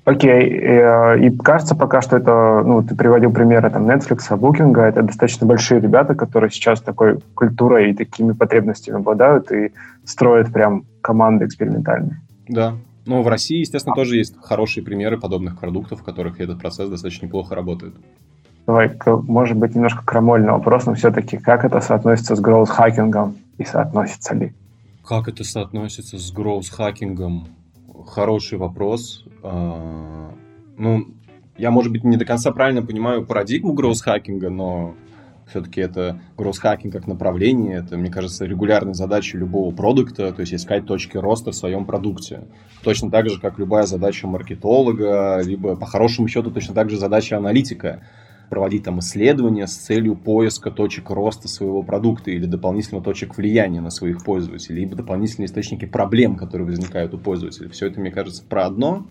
[0.04, 1.16] Окей, okay.
[1.16, 5.46] Э, и кажется пока, что это, ну, ты приводил примеры там Netflix, Booking, это достаточно
[5.46, 9.72] большие ребята, которые сейчас такой культурой и такими потребностями обладают и
[10.04, 12.22] строят прям команды экспериментальные.
[12.48, 16.88] Да, но в России, естественно, тоже есть хорошие примеры подобных продуктов, в которых этот процесс
[16.88, 17.94] достаточно неплохо работает.
[18.68, 24.34] Давай, может быть, немножко крамольный вопрос, но все-таки как это соотносится с гроуз-хакингом и соотносится
[24.34, 24.52] ли?
[25.02, 27.46] Как это соотносится с гроуз-хакингом?
[28.06, 29.24] Хороший вопрос.
[29.42, 30.34] А,
[30.76, 31.06] ну,
[31.56, 34.94] я, может быть, не до конца правильно понимаю парадигму гроуз-хакинга, но
[35.46, 40.84] все-таки это гроуз-хакинг как направление, это, мне кажется, регулярной задачей любого продукта, то есть искать
[40.84, 42.42] точки роста в своем продукте.
[42.82, 47.38] Точно так же, как любая задача маркетолога, либо, по хорошему счету, точно так же задача
[47.38, 48.02] аналитика
[48.48, 53.90] проводить там исследования с целью поиска точек роста своего продукта или дополнительных точек влияния на
[53.90, 57.68] своих пользователей, либо дополнительные источники проблем, которые возникают у пользователей.
[57.70, 59.06] Все это, мне кажется, про одно.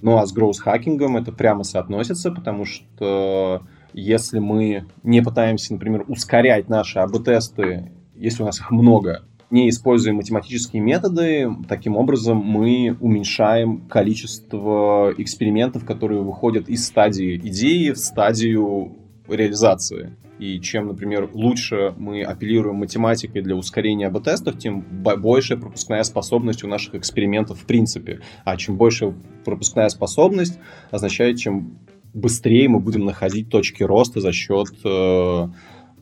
[0.00, 6.68] Ну а с гроус-хакингом это прямо соотносится, потому что если мы не пытаемся, например, ускорять
[6.68, 13.82] наши АБ-тесты, если у нас их много, не используя математические методы, таким образом мы уменьшаем
[13.82, 18.96] количество экспериментов, которые выходят из стадии идеи в стадию
[19.28, 20.16] реализации.
[20.38, 26.66] И чем, например, лучше мы апеллируем математикой для ускорения АБ-тестов, тем больше пропускная способность у
[26.66, 28.20] наших экспериментов в принципе.
[28.44, 30.58] А чем больше пропускная способность,
[30.90, 31.78] означает, чем
[32.14, 35.48] быстрее мы будем находить точки роста за счет э,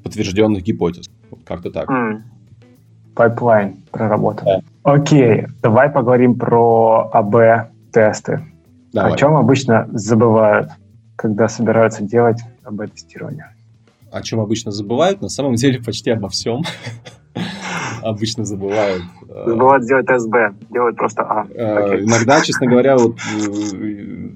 [0.04, 1.10] подтвержденных гипотез.
[1.44, 1.88] Как-то так.
[3.20, 4.46] Пайплайн проработан.
[4.46, 4.60] Да.
[4.82, 8.40] Окей, давай поговорим про АБ-тесты.
[8.94, 10.70] О чем обычно забывают,
[11.16, 13.54] когда собираются делать АБ-тестирование?
[14.10, 15.20] О чем обычно забывают?
[15.20, 16.62] На самом деле почти обо всем.
[18.02, 19.02] обычно забывают.
[19.28, 21.46] Э, забывают сделать тест Б, делают просто А.
[21.54, 24.28] Э, иногда, честно говоря, вот э,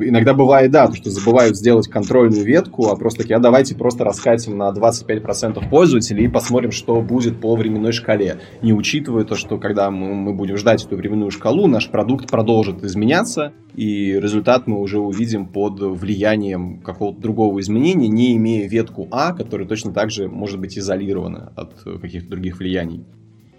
[0.00, 4.56] иногда бывает, да, что забывают сделать контрольную ветку, а просто такие, а давайте просто раскатим
[4.56, 8.40] на 25% пользователей и посмотрим, что будет по временной шкале.
[8.62, 12.82] Не учитывая то, что когда мы, мы будем ждать эту временную шкалу, наш продукт продолжит
[12.84, 19.32] изменяться, и результат мы уже увидим под влиянием какого-то другого изменения, не имея ветку А,
[19.32, 23.04] которая точно так же может быть изолирована от каких-то других влияний.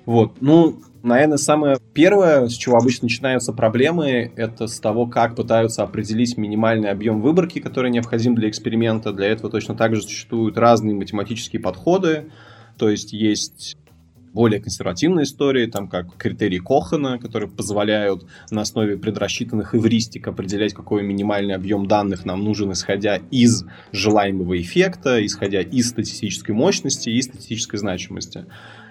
[0.06, 5.84] Вот, ну, наверное, самое первое, с чего обычно начинаются проблемы, это с того, как пытаются
[5.84, 9.14] определить минимальный объем выборки, который необходим для эксперимента.
[9.14, 12.32] Для этого точно так же существуют разные математические подходы.
[12.78, 13.78] То есть есть
[14.34, 21.04] более консервативные истории, там как критерии Кохана, которые позволяют на основе предрасчитанных эвристик определять, какой
[21.04, 27.80] минимальный объем данных нам нужен, исходя из желаемого эффекта, исходя из статистической мощности и статистической
[27.80, 28.46] значимости.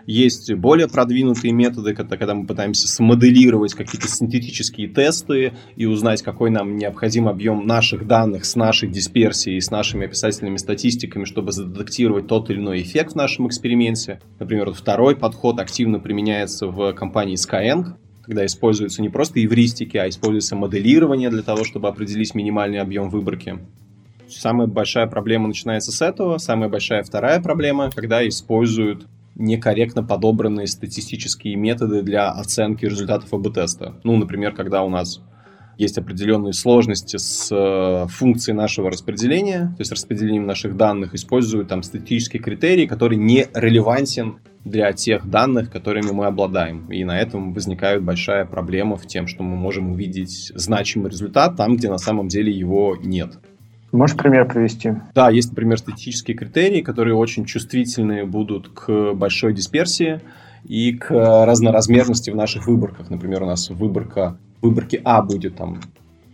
[0.08, 6.48] Есть более продвинутые методы, когда, когда мы пытаемся смоделировать какие-то синтетические тесты и узнать, какой
[6.48, 12.48] нам необходим объем наших данных с нашей дисперсией, с нашими описательными статистиками, чтобы задетектировать тот
[12.48, 14.22] или иной эффект в нашем эксперименте.
[14.38, 20.56] Например, второй подход активно применяется в компании Skyeng, когда используются не просто эвристики, а используется
[20.56, 23.58] моделирование для того, чтобы определить минимальный объем выборки.
[24.26, 26.38] Самая большая проблема начинается с этого.
[26.38, 29.06] Самая большая вторая проблема, когда используют
[29.38, 34.00] некорректно подобранные статистические методы для оценки результатов АБ-теста.
[34.04, 35.22] Ну, например, когда у нас
[35.78, 41.84] есть определенные сложности с э, функцией нашего распределения, то есть распределением наших данных, используют там
[41.84, 46.90] статистический критерий, который не релевантен для тех данных, которыми мы обладаем.
[46.90, 51.76] И на этом возникает большая проблема в тем, что мы можем увидеть значимый результат там,
[51.76, 53.38] где на самом деле его нет.
[53.90, 54.92] Можешь пример привести?
[55.14, 60.20] Да, есть, например, статистические критерии, которые очень чувствительны будут к большой дисперсии
[60.64, 63.08] и к разноразмерности в наших выборках.
[63.08, 65.80] Например, у нас выборка выборки А будет там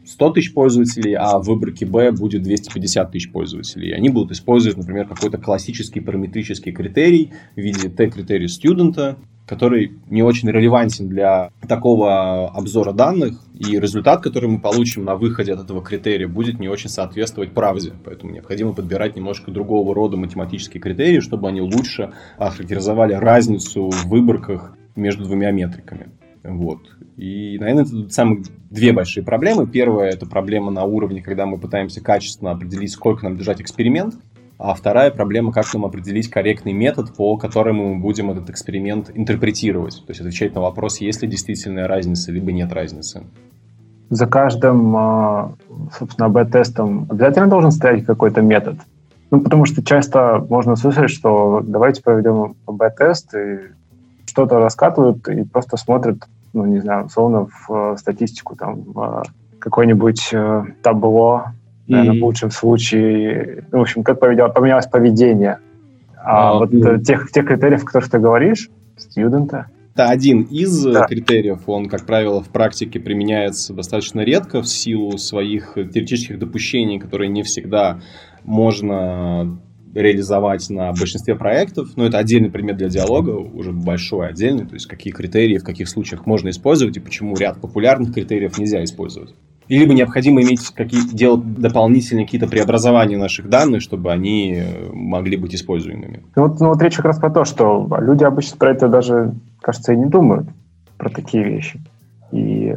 [0.07, 3.93] 100 тысяч пользователей, а в выборке Б будет 250 тысяч пользователей.
[3.93, 10.51] Они будут использовать, например, какой-то классический параметрический критерий в виде T-критерия студента, который не очень
[10.51, 16.27] релевантен для такого обзора данных, и результат, который мы получим на выходе от этого критерия,
[16.27, 17.93] будет не очень соответствовать правде.
[18.05, 24.77] Поэтому необходимо подбирать немножко другого рода математические критерии, чтобы они лучше охарактеризовали разницу в выборках
[24.97, 26.09] между двумя метриками.
[26.43, 26.81] Вот.
[27.17, 29.67] И, наверное, это самые две большие проблемы.
[29.67, 34.15] Первая– это проблема на уровне, когда мы пытаемся качественно определить, сколько нам держать эксперимент.
[34.59, 40.03] А вторая проблема, как нам определить корректный метод, по которому мы будем этот эксперимент интерпретировать.
[40.07, 43.25] То есть отвечать на вопрос, есть ли действительно разница, либо нет разницы.
[44.11, 45.53] За каждым, а,
[45.99, 48.79] собственно, АБ-тестом обязательно должен стоять какой-то метод?
[49.31, 53.59] Ну, потому что часто можно слышать, что давайте проведем АБ-тест, и
[54.27, 56.19] что-то раскатывают и просто смотрят,
[56.53, 59.25] ну, не знаю, условно, в статистику, там, в
[59.59, 61.47] какой-нибудь э, табло
[61.87, 63.65] наверное, в лучшем случае.
[63.71, 65.59] В общем, как поменялось поведение.
[66.17, 66.99] А, а вот ну...
[67.03, 71.07] тех, тех критериев, о которых ты говоришь, студента, это один из да.
[71.07, 71.69] критериев.
[71.69, 77.45] Он, как правило, в практике применяется достаточно редко в силу своих теоретических допущений, которые не
[77.45, 78.01] всегда
[78.43, 79.57] можно
[79.95, 81.91] реализовать на большинстве проектов.
[81.95, 84.67] Но это отдельный предмет для диалога, уже большой отдельный.
[84.67, 88.83] То есть какие критерии, в каких случаях можно использовать и почему ряд популярных критериев нельзя
[88.83, 89.33] использовать.
[89.69, 95.37] И либо необходимо иметь какие делать дополнительные какие-то преобразования наших данных, чтобы они э, могли
[95.37, 96.23] быть используемыми.
[96.37, 99.35] Ну вот, ну вот речь как раз про то, что люди обычно про это даже,
[99.61, 100.47] кажется, и не думают,
[100.99, 101.81] про такие вещи.
[102.31, 102.75] И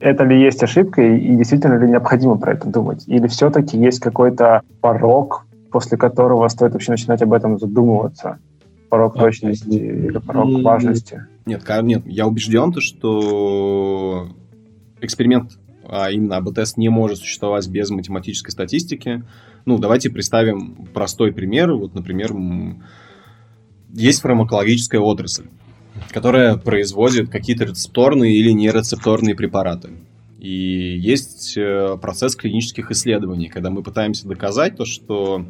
[0.00, 3.04] это ли есть ошибка, и действительно ли необходимо про это думать?
[3.06, 8.38] Или все-таки есть какой-то порог, после которого стоит вообще начинать об этом задумываться?
[8.88, 11.26] Порог точности или порог важности?
[11.46, 14.28] Нет, нет, я убежден, что
[15.00, 15.58] эксперимент
[15.94, 19.22] а именно АБ-тест не может существовать без математической статистики.
[19.64, 21.72] Ну, давайте представим простой пример.
[21.72, 22.34] Вот, например,
[23.92, 25.46] есть фармакологическая отрасль,
[26.10, 29.90] которая производит какие-то рецепторные или нерецепторные препараты.
[30.40, 35.46] И есть э, процесс клинических исследований, когда мы пытаемся доказать то, что,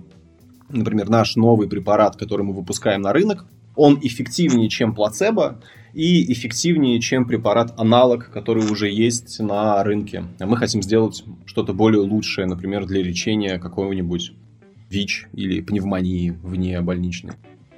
[0.68, 5.60] например, наш новый препарат, который мы выпускаем на рынок, он эффективнее, чем плацебо,
[5.94, 10.24] и эффективнее, чем препарат-аналог, который уже есть на рынке.
[10.38, 14.32] А мы хотим сделать что-то более лучшее, например, для лечения какого-нибудь
[14.90, 17.34] ВИЧ или пневмонии вне больничной.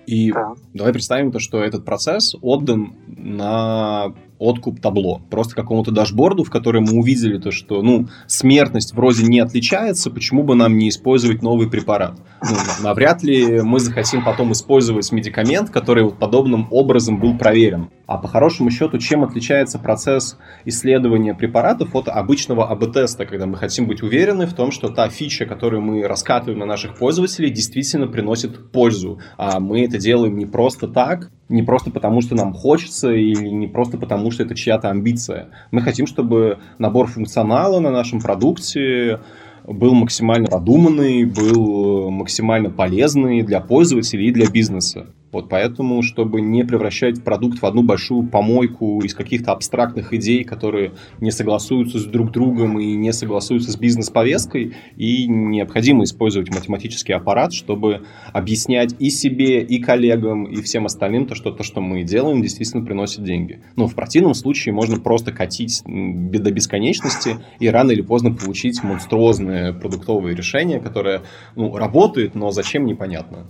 [0.07, 0.55] И да.
[0.73, 6.85] давай представим то, что этот процесс отдан на откуп табло, просто какому-то дашборду, в котором
[6.85, 11.69] мы увидели то, что, ну, смертность вроде не отличается, почему бы нам не использовать новый
[11.71, 12.19] препарат?
[12.43, 17.89] Ну, навряд ли мы захотим потом использовать медикамент, который вот подобным образом был проверен.
[18.07, 23.87] А по хорошему счету, чем отличается процесс исследования препаратов от обычного АБ-теста, когда мы хотим
[23.87, 28.71] быть уверены в том, что та фича, которую мы раскатываем на наших пользователей, действительно приносит
[28.71, 29.21] пользу.
[29.37, 33.67] А мы это делаем не просто так, не просто потому, что нам хочется, или не
[33.67, 35.49] просто потому, что это чья-то амбиция.
[35.71, 39.21] Мы хотим, чтобы набор функционала на нашем продукте
[39.65, 45.07] был максимально продуманный, был максимально полезный для пользователей и для бизнеса.
[45.33, 50.93] Вот поэтому, чтобы не превращать продукт в одну большую помойку из каких-то абстрактных идей, которые
[51.21, 57.53] не согласуются с друг другом и не согласуются с бизнес-повесткой, и необходимо использовать математический аппарат,
[57.53, 62.41] чтобы объяснять и себе, и коллегам, и всем остальным то, что то, что мы делаем,
[62.41, 63.61] действительно приносит деньги.
[63.75, 69.73] Но в противном случае можно просто катить до бесконечности и рано или поздно получить монструозное
[69.73, 71.23] продуктовое решение, которое
[71.57, 73.47] ну, работает, но зачем непонятно.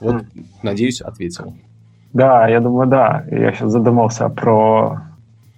[0.00, 0.24] Вот,
[0.62, 1.54] надеюсь, ответил.
[2.12, 3.24] Да, я думаю, да.
[3.30, 5.02] Я сейчас задумался про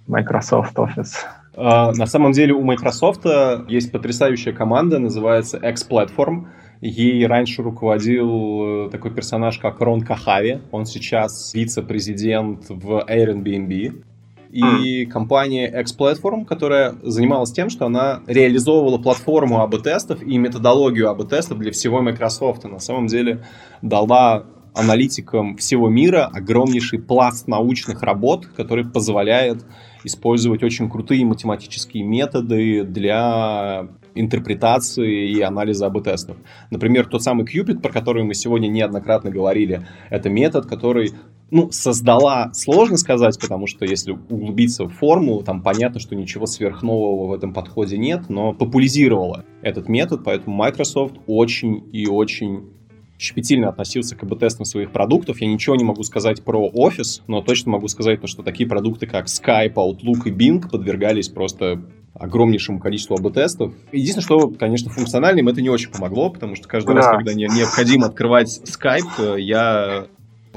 [0.07, 1.13] Microsoft Office.
[1.55, 3.25] Uh, на самом деле у Microsoft
[3.67, 6.45] есть потрясающая команда, называется X-Platform.
[6.81, 10.61] Ей раньше руководил э, такой персонаж, как Рон Кахави.
[10.71, 14.03] Он сейчас вице-президент в Airbnb.
[14.51, 21.71] И компания X-Platform, которая занималась тем, что она реализовывала платформу АБ-тестов и методологию АБ-тестов для
[21.71, 22.65] всего Microsoft.
[22.65, 23.43] И на самом деле
[23.81, 29.65] дала аналитикам всего мира огромнейший пласт научных работ, который позволяет
[30.03, 36.37] использовать очень крутые математические методы для интерпретации и анализа АБ-тестов.
[36.71, 41.11] Например, тот самый Qubit, про который мы сегодня неоднократно говорили, это метод, который
[41.49, 47.27] ну, создала, сложно сказать, потому что если углубиться в формулу, там понятно, что ничего сверхнового
[47.29, 52.69] в этом подходе нет, но популяризировала этот метод, поэтому Microsoft очень и очень
[53.17, 55.41] щепетильно относился к АБ-тестам своих продуктов.
[55.41, 59.07] Я ничего не могу сказать про Office, но точно могу сказать, то, что такие продукты,
[59.07, 61.81] как Skype, Outlook и Bing подвергались просто
[62.13, 63.73] огромнейшему количеству АБ-тестов.
[63.91, 67.01] Единственное, что, конечно, функционально им это не очень помогло, потому что каждый да.
[67.01, 70.07] раз, когда не, необходимо открывать Skype, я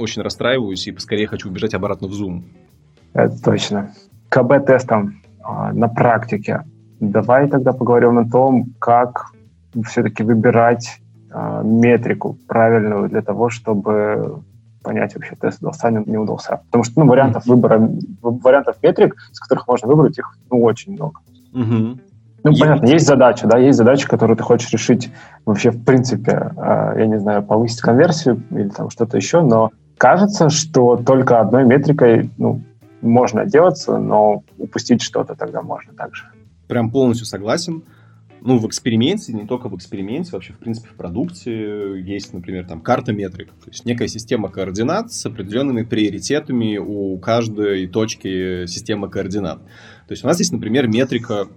[0.01, 2.43] очень расстраиваюсь и поскорее хочу убежать обратно в Zoom.
[3.13, 3.93] Это точно.
[4.29, 6.65] К АБ-тестам а, на практике.
[7.01, 9.33] Давай тогда поговорим о том, как
[9.87, 11.01] все-таки выбирать
[11.33, 14.43] э, метрику правильную для того, чтобы
[14.83, 16.61] понять вообще тест удался, не, не удался.
[16.67, 17.91] Потому что ну, вариантов выбора,
[18.21, 21.21] вариантов метрик, с которых можно выбрать, их ну, очень много.
[21.55, 22.01] Mm-hmm.
[22.43, 25.13] Ну, понятно, есть задача, да, есть задача, которую ты хочешь решить
[25.45, 29.71] вообще, в принципе, э, я не знаю, повысить конверсию или там что-то еще, но
[30.01, 32.63] кажется, что только одной метрикой ну,
[33.03, 36.25] можно делаться, но упустить что-то тогда можно также.
[36.69, 37.83] Прям полностью согласен.
[38.41, 42.81] Ну, в эксперименте, не только в эксперименте, вообще, в принципе, в продукте есть, например, там
[42.81, 49.59] карта метрик, то есть некая система координат с определенными приоритетами у каждой точки системы координат.
[49.59, 51.49] То есть у нас есть, например, метрика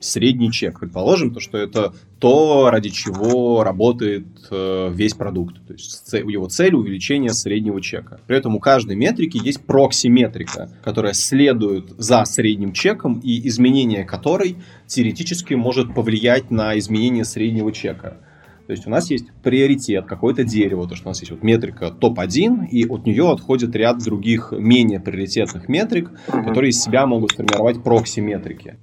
[0.00, 0.80] средний чек.
[0.80, 5.56] Предположим, то, что это то, ради чего работает э, весь продукт.
[5.66, 8.20] То есть его цель увеличение среднего чека.
[8.26, 14.56] При этом у каждой метрики есть прокси-метрика, которая следует за средним чеком и изменение которой
[14.86, 18.18] теоретически может повлиять на изменение среднего чека.
[18.66, 21.90] То есть у нас есть приоритет, какое-то дерево, то, что у нас есть вот метрика
[21.90, 27.82] топ-1, и от нее отходит ряд других менее приоритетных метрик, которые из себя могут формировать
[27.82, 28.76] прокси-метрики.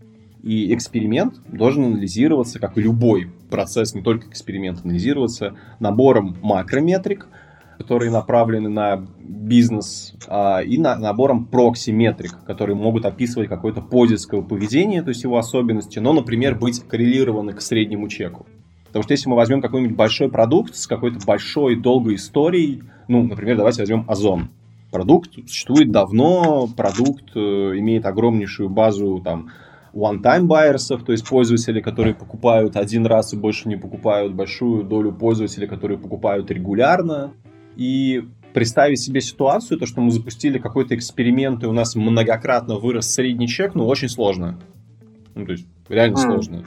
[0.44, 7.28] И эксперимент должен анализироваться, как и любой процесс, не только эксперимент, анализироваться набором макрометрик,
[7.78, 15.02] которые направлены на бизнес, а, и на, набором прокси-метрик, которые могут описывать какое-то пользовательское поведение,
[15.02, 18.46] то есть его особенности, но, например, быть коррелированы к среднему чеку.
[18.88, 23.58] Потому что если мы возьмем какой-нибудь большой продукт с какой-то большой долгой историей, ну, например,
[23.58, 24.50] давайте возьмем Озон.
[24.92, 29.50] Продукт существует давно, продукт э, имеет огромнейшую базу там,
[29.94, 35.12] one-time buyers, то есть пользователи, которые покупают один раз и больше не покупают, большую долю
[35.12, 37.34] пользователей, которые покупают регулярно.
[37.76, 38.24] И
[38.54, 43.48] представить себе ситуацию, то, что мы запустили какой-то эксперимент, и у нас многократно вырос средний
[43.48, 44.60] чек, ну, очень сложно.
[45.36, 46.22] Ну, то есть, реально mm.
[46.22, 46.64] сложно.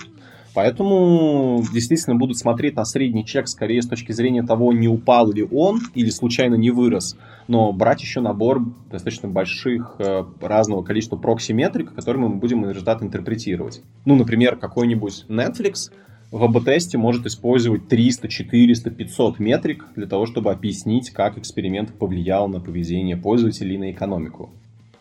[0.56, 5.46] Поэтому действительно будут смотреть на средний чек скорее с точки зрения того, не упал ли
[5.52, 7.18] он или случайно не вырос.
[7.46, 13.82] Но брать еще набор достаточно больших э, разного количества прокси-метрик, которыми мы будем результат интерпретировать.
[14.06, 15.92] Ну, например, какой-нибудь Netflix
[16.30, 22.48] в АБ-тесте может использовать 300, 400, 500 метрик для того, чтобы объяснить, как эксперимент повлиял
[22.48, 24.48] на поведение пользователей и на экономику.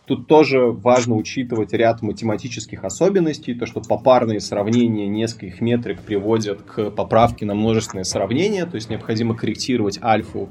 [0.06, 6.90] Тут тоже важно учитывать ряд математических особенностей, то, что попарные сравнения нескольких метрик приводят к
[6.90, 10.50] поправке на множественное сравнение, то есть необходимо корректировать альфу,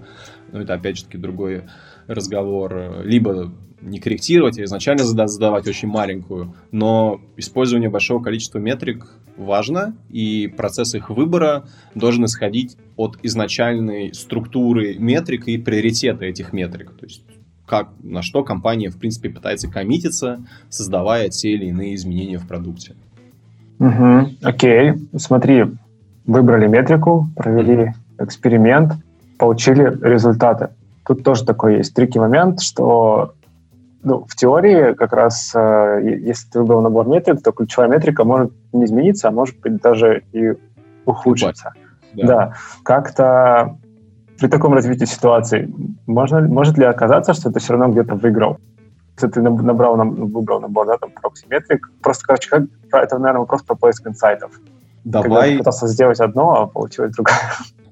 [0.52, 1.64] но это опять же таки другой
[2.08, 9.96] разговор, либо не корректировать, а изначально задавать очень маленькую, но использование большого количества метрик важно,
[10.10, 16.92] и процесс их выбора должен исходить от изначальной структуры метрик и приоритета этих метрик.
[16.98, 17.24] То есть
[17.66, 20.40] как, на что компания, в принципе, пытается коммититься,
[20.70, 22.96] создавая те или иные изменения в продукте.
[23.80, 25.66] Угу, окей, смотри,
[26.26, 28.94] выбрали метрику, провели эксперимент,
[29.38, 30.70] получили результаты.
[31.06, 33.34] Тут тоже такой есть трики момент, что
[34.04, 38.54] ну, в теории как раз, э, если ты выбрал набор метрик, то ключевая метрика может
[38.72, 40.54] не измениться, а может быть даже и
[41.06, 41.74] ухудшиться.
[42.14, 42.28] Да.
[42.28, 42.54] да.
[42.84, 43.78] Как-то
[44.40, 45.72] при таком развитии ситуации
[46.08, 48.58] можно, может ли оказаться, что ты все равно где-то выиграл?
[49.16, 53.76] Если ты набрал, выбрал набор, да, там, проксиметрик, просто, короче, как, это, наверное, вопрос про
[53.76, 54.52] поиск инсайтов.
[55.06, 55.50] Давай...
[55.50, 57.36] Когда пытался сделать одно, а получилось другое.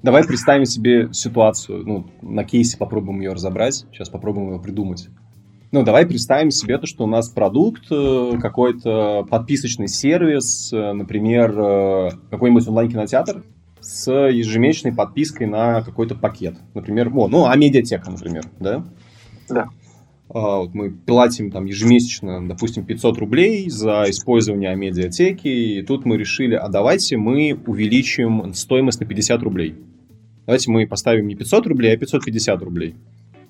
[0.02, 5.08] Давай представим себе ситуацию, ну, на кейсе попробуем ее разобрать, сейчас попробуем ее придумать.
[5.72, 11.58] Ну, давай представим себе то, что у нас продукт, э, какой-то подписочный сервис, э, например,
[11.58, 13.42] э, какой-нибудь онлайн-кинотеатр,
[13.84, 16.56] с ежемесячной подпиской на какой-то пакет.
[16.74, 18.84] Например, о, ну, а медиатека, например, да?
[19.48, 19.68] Да.
[20.30, 26.16] А, вот мы платим там ежемесячно, допустим, 500 рублей за использование медиатеки, и тут мы
[26.16, 29.74] решили, а давайте мы увеличим стоимость на 50 рублей.
[30.46, 32.94] Давайте мы поставим не 500 рублей, а 550 рублей.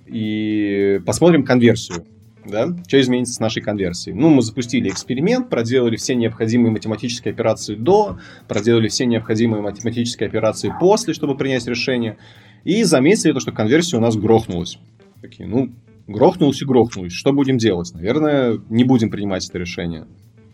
[0.07, 2.05] И посмотрим конверсию
[2.47, 4.17] да, что изменится с нашей конверсией.
[4.17, 8.19] Ну, мы запустили эксперимент, проделали все необходимые математические операции до,
[8.49, 12.17] проделали все необходимые математические операции после, чтобы принять решение,
[12.65, 14.79] и заметили то, что конверсия у нас грохнулась.
[15.21, 15.73] Такие, ну,
[16.07, 17.13] грохнулась и грохнулась.
[17.13, 17.93] Что будем делать?
[17.95, 20.07] Наверное, не будем принимать это решение.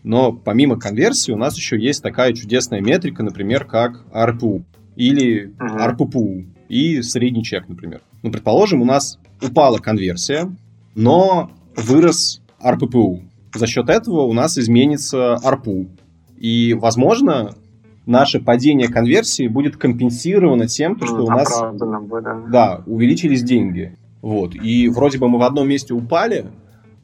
[0.03, 4.63] Но помимо конверсии у нас еще есть такая чудесная метрика, например, как ARPU
[4.95, 8.01] или ARPU и средний чек, например.
[8.23, 10.51] Ну, предположим, у нас упала конверсия,
[10.95, 13.21] но вырос РППУ.
[13.53, 15.87] За счет этого у нас изменится АРПУ.
[16.37, 17.53] И, возможно,
[18.05, 21.49] наше падение конверсии будет компенсировано тем, что у нас
[22.49, 23.97] да, увеличились деньги.
[24.21, 24.55] Вот.
[24.55, 26.45] И вроде бы мы в одном месте упали,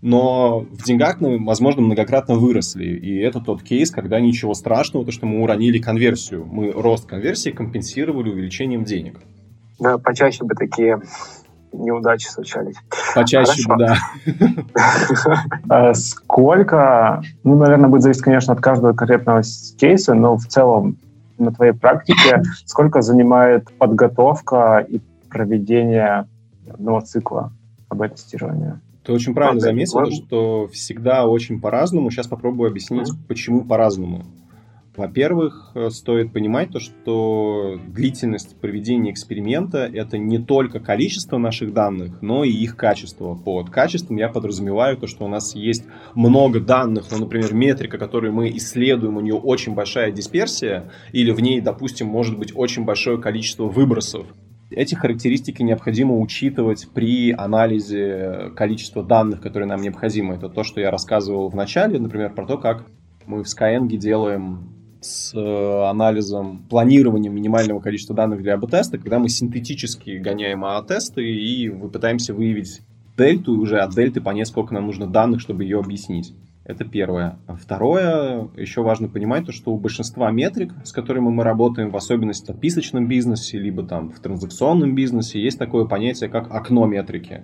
[0.01, 2.86] но в деньгах мы, возможно, многократно выросли.
[2.86, 6.45] И это тот кейс, когда ничего страшного, то, что мы уронили конверсию.
[6.45, 9.20] Мы рост конверсии компенсировали увеличением денег.
[9.80, 11.01] Да, почаще бы такие
[11.78, 12.75] неудачи случались.
[13.15, 13.75] Почаще, Хорошо.
[13.78, 13.97] да.
[15.69, 19.41] А сколько, ну, наверное, будет зависеть, конечно, от каждого конкретного
[19.78, 20.97] кейса, но в целом
[21.38, 24.99] на твоей практике сколько занимает подготовка и
[25.30, 26.28] проведение
[26.69, 27.51] одного цикла
[27.89, 28.80] АБ-тестирования?
[29.03, 32.11] Ты очень правильно заметил, что всегда очень по-разному.
[32.11, 34.25] Сейчас попробую объяснить, почему по-разному.
[34.98, 42.24] Во-первых, э, стоит понимать то, что длительность проведения эксперимента— это не только количество наших данных,
[42.24, 43.36] но и их качество.
[43.36, 45.86] Под качеством я подразумеваю то, что у нас есть
[46.16, 51.41] много данных, ну, например, метрика, которую мы исследуем, у нее очень большая дисперсия, или в
[51.41, 54.26] ней, допустим, может быть очень большое количество выбросов.
[54.72, 60.34] Эти характеристики необходимо учитывать при анализе количества данных, которые нам необходимы.
[60.34, 62.88] Это то, что я рассказывал в начале, например, про то, как
[63.28, 69.30] мы в Skyeng делаем с э, анализом, планированием минимального количества данных для АБ-теста, когда мы
[69.30, 72.82] синтетически гоняем АА-тесты и пытаемся выявить
[73.18, 76.34] дельту, и уже от дельты понять, сколько нам нужно данных, чтобы ее объяснить.
[76.68, 77.39] Это первое.
[77.48, 82.43] Второе, еще важно понимать то, что у большинства метрик, с которыми мы работаем, в особенности
[82.43, 87.43] в подписочном бизнесе, либо там в транзакционном бизнесе, есть такое понятие, как окно метрики.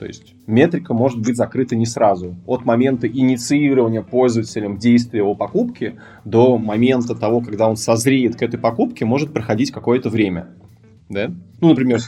[0.00, 2.34] То есть метрика может быть закрыта не сразу.
[2.46, 8.58] От момента инициирования пользователем действия о покупке до момента того, когда он созреет к этой
[8.58, 10.48] покупке, может проходить какое-то время.
[11.10, 11.30] Да?
[11.60, 12.00] Ну, например...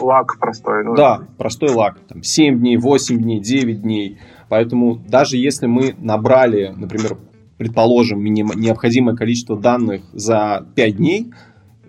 [0.00, 0.84] Лак простой.
[0.84, 1.98] Ну, да, простой лак.
[2.06, 4.18] Там, 7 дней, 8 дней, 9 дней.
[4.48, 7.16] Поэтому даже если мы набрали, например,
[7.58, 11.32] предположим, необходимое количество данных за 5 дней,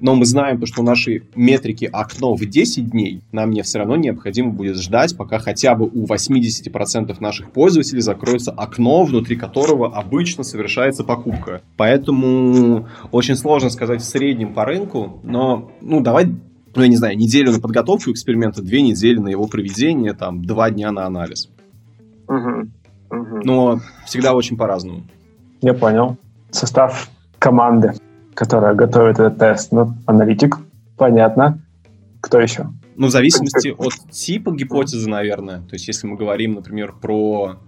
[0.01, 3.77] но мы знаем, то, что у нашей метрики окно в 10 дней, нам не все
[3.77, 9.95] равно необходимо будет ждать, пока хотя бы у 80% наших пользователей закроется окно, внутри которого
[9.95, 11.61] обычно совершается покупка.
[11.77, 16.27] Поэтому очень сложно сказать в среднем по рынку, но, ну, давай
[16.73, 20.71] ну, я не знаю, неделю на подготовку эксперимента, две недели на его проведение, там, два
[20.71, 21.49] дня на анализ.
[22.27, 22.69] Угу.
[23.09, 23.41] Угу.
[23.43, 25.03] Но всегда очень по-разному.
[25.61, 26.17] Я понял.
[26.49, 27.93] Состав команды
[28.41, 29.71] которая готовит этот тест.
[29.71, 30.57] Ну, аналитик,
[30.97, 31.61] понятно.
[32.21, 32.71] Кто еще?
[32.95, 35.59] Ну, в зависимости от типа гипотезы, наверное.
[35.59, 37.59] То есть, если мы говорим, например, про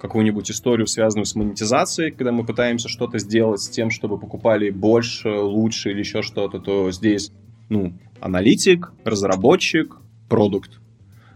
[0.00, 5.28] какую-нибудь историю, связанную с монетизацией, когда мы пытаемся что-то сделать с тем, чтобы покупали больше,
[5.28, 7.30] лучше или еще что-то, то здесь,
[7.68, 9.98] ну, аналитик, разработчик,
[10.30, 10.80] продукт.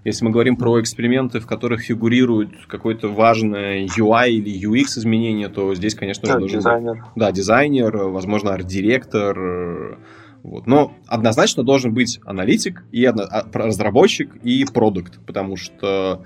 [0.09, 5.75] Если мы говорим про эксперименты, в которых фигурирует какое-то важное UI или UX изменение, то
[5.75, 6.93] здесь, конечно да, же, должен дизайнер.
[6.95, 9.99] Быть, да, дизайнер, возможно, арт-директор.
[10.43, 10.67] Вот.
[10.67, 13.15] Но однозначно должен быть аналитик, и а,
[13.53, 16.25] разработчик, и продукт, потому что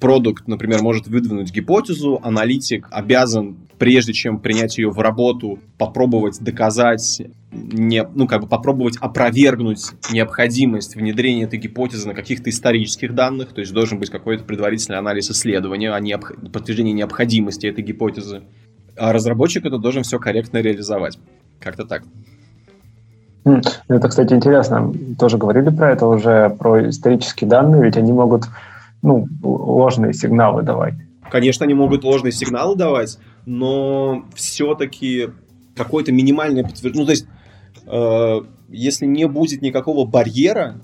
[0.00, 7.20] продукт, например, может выдвинуть гипотезу, аналитик обязан, прежде чем принять ее в работу, попробовать доказать,
[7.50, 13.60] не, ну, как бы попробовать опровергнуть необходимость внедрения этой гипотезы на каких-то исторических данных, то
[13.60, 18.42] есть должен быть какой-то предварительный анализ исследования, а не подтверждение необходимости этой гипотезы.
[18.96, 21.18] А разработчик это должен все корректно реализовать.
[21.58, 22.04] Как-то так.
[23.88, 24.94] Это, кстати, интересно.
[25.18, 28.44] Тоже говорили про это уже, про исторические данные, ведь они могут
[29.02, 30.94] ну, ложные сигналы давать.
[31.32, 35.28] Конечно, они могут ложные сигналы давать, но все-таки
[35.74, 37.00] какое-то минимальное подтверждение.
[37.00, 37.26] Ну, то есть,
[37.86, 40.80] э, если не будет никакого барьера,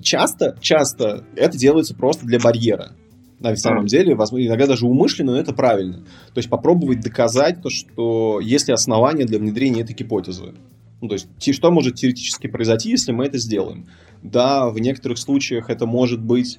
[0.00, 2.92] часто, часто это делается просто для барьера.
[3.40, 5.98] На самом деле, возможно, иногда даже умышленно, но это правильно.
[6.32, 10.54] То есть попробовать доказать то, что есть ли основания для внедрения этой гипотезы.
[11.00, 13.86] Ну, то есть, что может теоретически произойти, если мы это сделаем?
[14.22, 16.58] Да, в некоторых случаях это может быть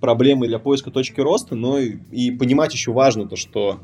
[0.00, 3.80] проблемой для поиска точки роста, но и, и понимать еще важно то, что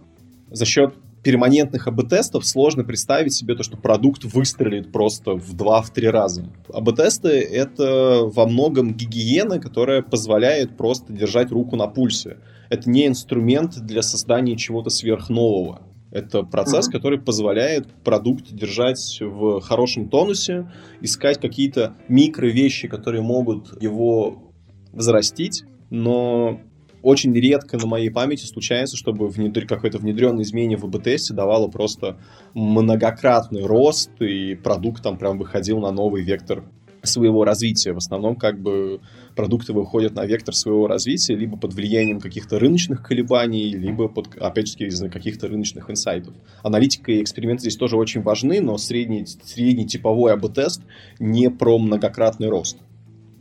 [0.53, 6.49] за счет перманентных АБ-тестов сложно представить себе то, что продукт выстрелит просто в два-три раза.
[6.73, 12.39] АБ-тесты— это во многом гигиена, которая позволяет просто держать руку на пульсе.
[12.71, 15.83] Это не инструмент для создания чего-то сверхнового.
[16.11, 16.93] Это процесс, mm-hmm.
[16.93, 24.53] который позволяет продукт держать в хорошем тонусе, искать какие-то микро вещи, которые могут его
[24.93, 26.61] взрастить, но
[27.03, 29.67] очень редко на моей памяти случается, чтобы внедр...
[29.67, 32.17] какое-то внедренное изменение в АБТС давало просто
[32.55, 36.65] многократный рост, и продукт там прям выходил на новый вектор
[37.03, 37.93] своего развития.
[37.93, 39.01] В основном как бы
[39.35, 44.69] продукты выходят на вектор своего развития либо под влиянием каких-то рыночных колебаний, либо под, опять
[44.69, 46.35] же, из-за каких-то рыночных инсайтов.
[46.63, 50.83] Аналитика и эксперименты здесь тоже очень важны, но средний, средний типовой АБ-тест
[51.19, 52.79] не про многократный рост.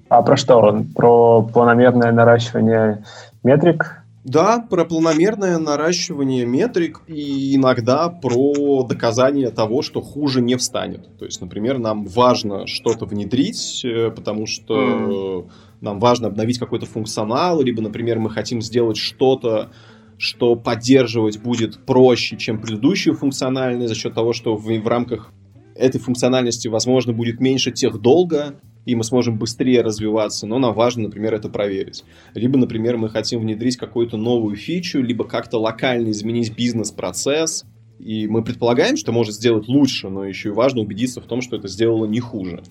[0.09, 0.91] А про что он?
[0.91, 3.03] Про планомерное наращивание
[3.43, 4.03] метрик?
[4.23, 11.17] Да, про планомерное наращивание метрик и иногда про доказание того, что хуже не встанет.
[11.17, 15.49] То есть, например, нам важно что-то внедрить, э, потому что mm.
[15.81, 19.71] нам важно обновить какой-то функционал, либо, например, мы хотим сделать что-то,
[20.19, 25.33] что поддерживать будет проще, чем предыдущую функциональность, за счет того, что в, в рамках
[25.73, 31.03] этой функциональности, возможно, будет меньше тех долга, и мы сможем быстрее развиваться, но нам важно,
[31.03, 32.03] например, это проверить.
[32.33, 37.65] Либо, например, мы хотим внедрить какую-то новую фичу, либо как-то локально изменить бизнес-процесс,
[37.99, 41.55] и мы предполагаем, что может сделать лучше, но еще и важно убедиться в том, что
[41.55, 42.63] это сделало не хуже.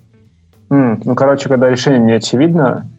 [0.71, 2.91] Mm, ну, короче, когда решение не очевидно,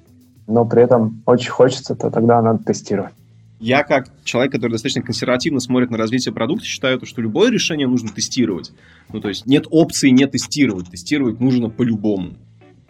[0.48, 3.14] но при этом очень хочется, то тогда надо тестировать.
[3.60, 8.10] Я как человек, который достаточно консервативно смотрит на развитие продукта, считаю, что любое решение нужно
[8.10, 8.72] тестировать.
[9.14, 10.90] Ну, то есть нет опции не тестировать.
[10.90, 12.32] Тестировать нужно по-любому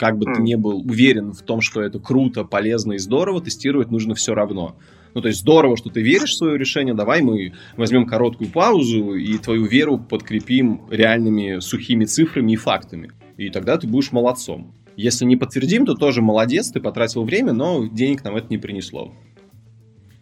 [0.02, 0.34] как бы mm.
[0.34, 4.34] ты не был уверен в том, что это круто, полезно и здорово, тестировать нужно все
[4.34, 4.76] равно.
[5.14, 9.14] Ну, то есть здорово, что ты веришь в свое решение, давай мы возьмем короткую паузу
[9.14, 13.12] и твою веру подкрепим реальными сухими цифрами и фактами.
[13.38, 14.74] И тогда ты будешь молодцом.
[14.98, 19.14] Если не подтвердим, то тоже молодец, ты потратил время, но денег нам это не принесло.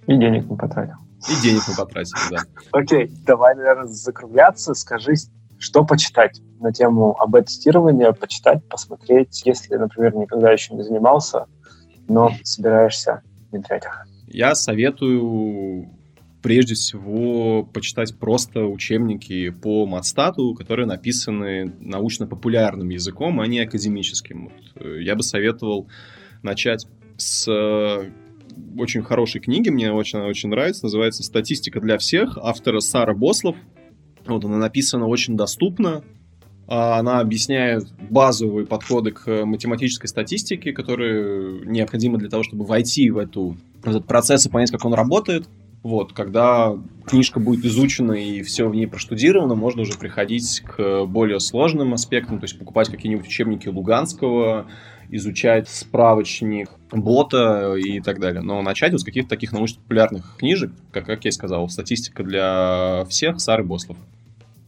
[0.08, 0.96] И денег не потратил.
[1.30, 2.42] И денег мы потратили, да.
[2.78, 4.74] Окей, давай, наверное, закругляться.
[4.74, 5.14] Скажи,
[5.60, 11.46] что почитать на тему АБ-тестирования, почитать, посмотреть, если, например, никогда еще не занимался,
[12.08, 14.08] но собираешься внедрять их?
[14.28, 15.90] Я советую
[16.42, 24.46] прежде всего почитать просто учебники по матстату, которые написаны научно-популярным языком, а не академическим.
[24.46, 24.84] Вот.
[24.84, 25.88] Э, я бы советовал
[26.42, 26.88] начать
[27.18, 28.12] с э,
[28.78, 33.56] очень хорошей книги, мне очень, очень нравится, называется «Статистика для всех», автора Сара Бослов,
[34.36, 36.04] Вот она написана очень доступно,
[36.72, 43.18] а, она объясняет базовые подходы к математической статистике, которые необходимы для того, чтобы войти в,
[43.18, 45.50] эту, в этот процесс и понять, как он работает.
[45.82, 46.78] Вот, когда
[47.08, 52.38] книжка будет изучена и все в ней проштудировано, можно уже приходить к более сложным аспектам,
[52.38, 54.68] то есть покупать какие-нибудь учебники Луганского,
[55.10, 58.42] изучать справочник бота и так далее.
[58.44, 63.40] Но начать вот с каких-то таких научно-популярных книжек, как, как я сказал, статистика для всех,
[63.40, 63.98] Сары Бослов.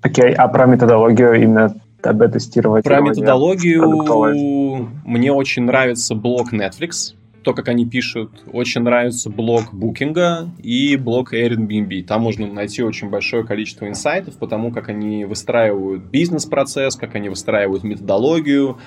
[0.03, 2.83] Окей, okay, а про методологию именно ТБ-тестировать?
[2.83, 10.49] Про методологию мне очень нравится блог Netflix, то, как они пишут, очень нравится блог Букинга
[10.61, 12.03] и блог Airbnb.
[12.03, 17.29] Там можно найти очень большое количество инсайтов по тому, как они выстраивают бизнес-процесс, как они
[17.29, 18.77] выстраивают методологию,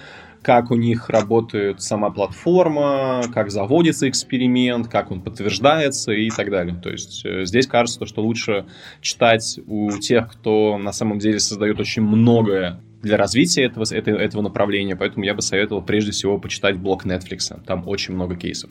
[0.44, 6.76] как у них работает сама платформа, как заводится эксперимент, как он подтверждается и так далее.
[6.80, 8.66] То есть э, здесь кажется, что лучше
[9.00, 14.42] читать у тех, кто на самом деле создает очень многое для развития этого, этого, этого
[14.42, 17.58] направления, поэтому я бы советовал прежде всего почитать блог Netflix.
[17.66, 18.70] Там очень много кейсов.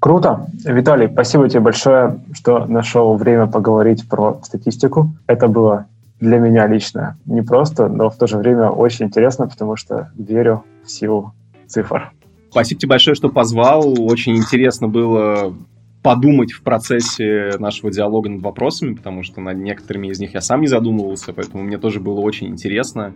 [0.00, 0.46] Круто.
[0.64, 5.14] Виталий, спасибо тебе большое, что нашел время поговорить про статистику.
[5.26, 5.86] Это было
[6.20, 10.90] для меня лично непросто, но в то же время очень интересно, потому что верю в
[10.90, 11.34] силу
[11.66, 12.12] цифр.
[12.50, 14.00] Спасибо тебе большое, что позвал.
[14.00, 15.54] Очень интересно было
[16.02, 20.60] подумать в процессе нашего диалога над вопросами, потому что над некоторыми из них я сам
[20.60, 23.14] не задумывался, поэтому мне тоже было очень интересно.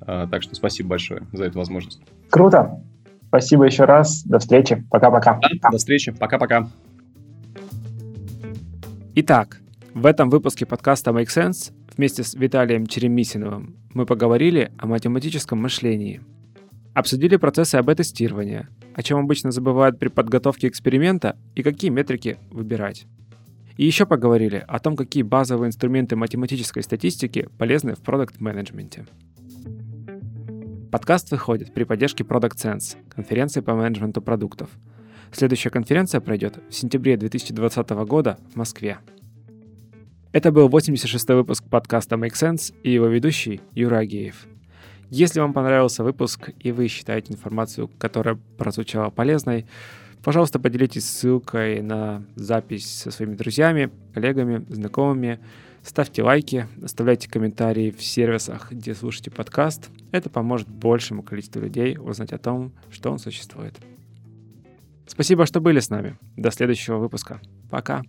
[0.00, 2.00] А, так что спасибо большое за эту возможность.
[2.30, 2.82] Круто.
[3.28, 4.24] Спасибо еще раз.
[4.24, 4.84] До встречи.
[4.90, 5.38] Пока-пока.
[5.40, 6.10] Да, до встречи.
[6.12, 6.68] Пока-пока.
[9.14, 9.60] Итак,
[9.94, 16.22] в этом выпуске подкаста Make Sense вместе с Виталием Черемисиновым мы поговорили о математическом мышлении.
[16.94, 23.04] Обсудили процессы АБ-тестирования, о чем обычно забывают при подготовке эксперимента и какие метрики выбирать.
[23.76, 29.04] И еще поговорили о том, какие базовые инструменты математической статистики полезны в продукт-менеджменте.
[30.90, 34.70] Подкаст выходит при поддержке Product Sense, конференции по менеджменту продуктов.
[35.32, 39.00] Следующая конференция пройдет в сентябре 2020 года в Москве.
[40.32, 44.46] Это был 86-й выпуск подкаста Make Sense и его ведущий Юра Агеев.
[45.10, 49.66] Если вам понравился выпуск и вы считаете информацию, которая прозвучала полезной,
[50.22, 55.40] пожалуйста, поделитесь ссылкой на запись со своими друзьями, коллегами, знакомыми,
[55.82, 59.88] Ставьте лайки, оставляйте комментарии в сервисах, где слушаете подкаст.
[60.12, 63.74] Это поможет большему количеству людей узнать о том, что он существует.
[65.06, 66.18] Спасибо, что были с нами.
[66.36, 67.40] До следующего выпуска.
[67.70, 68.02] Пока.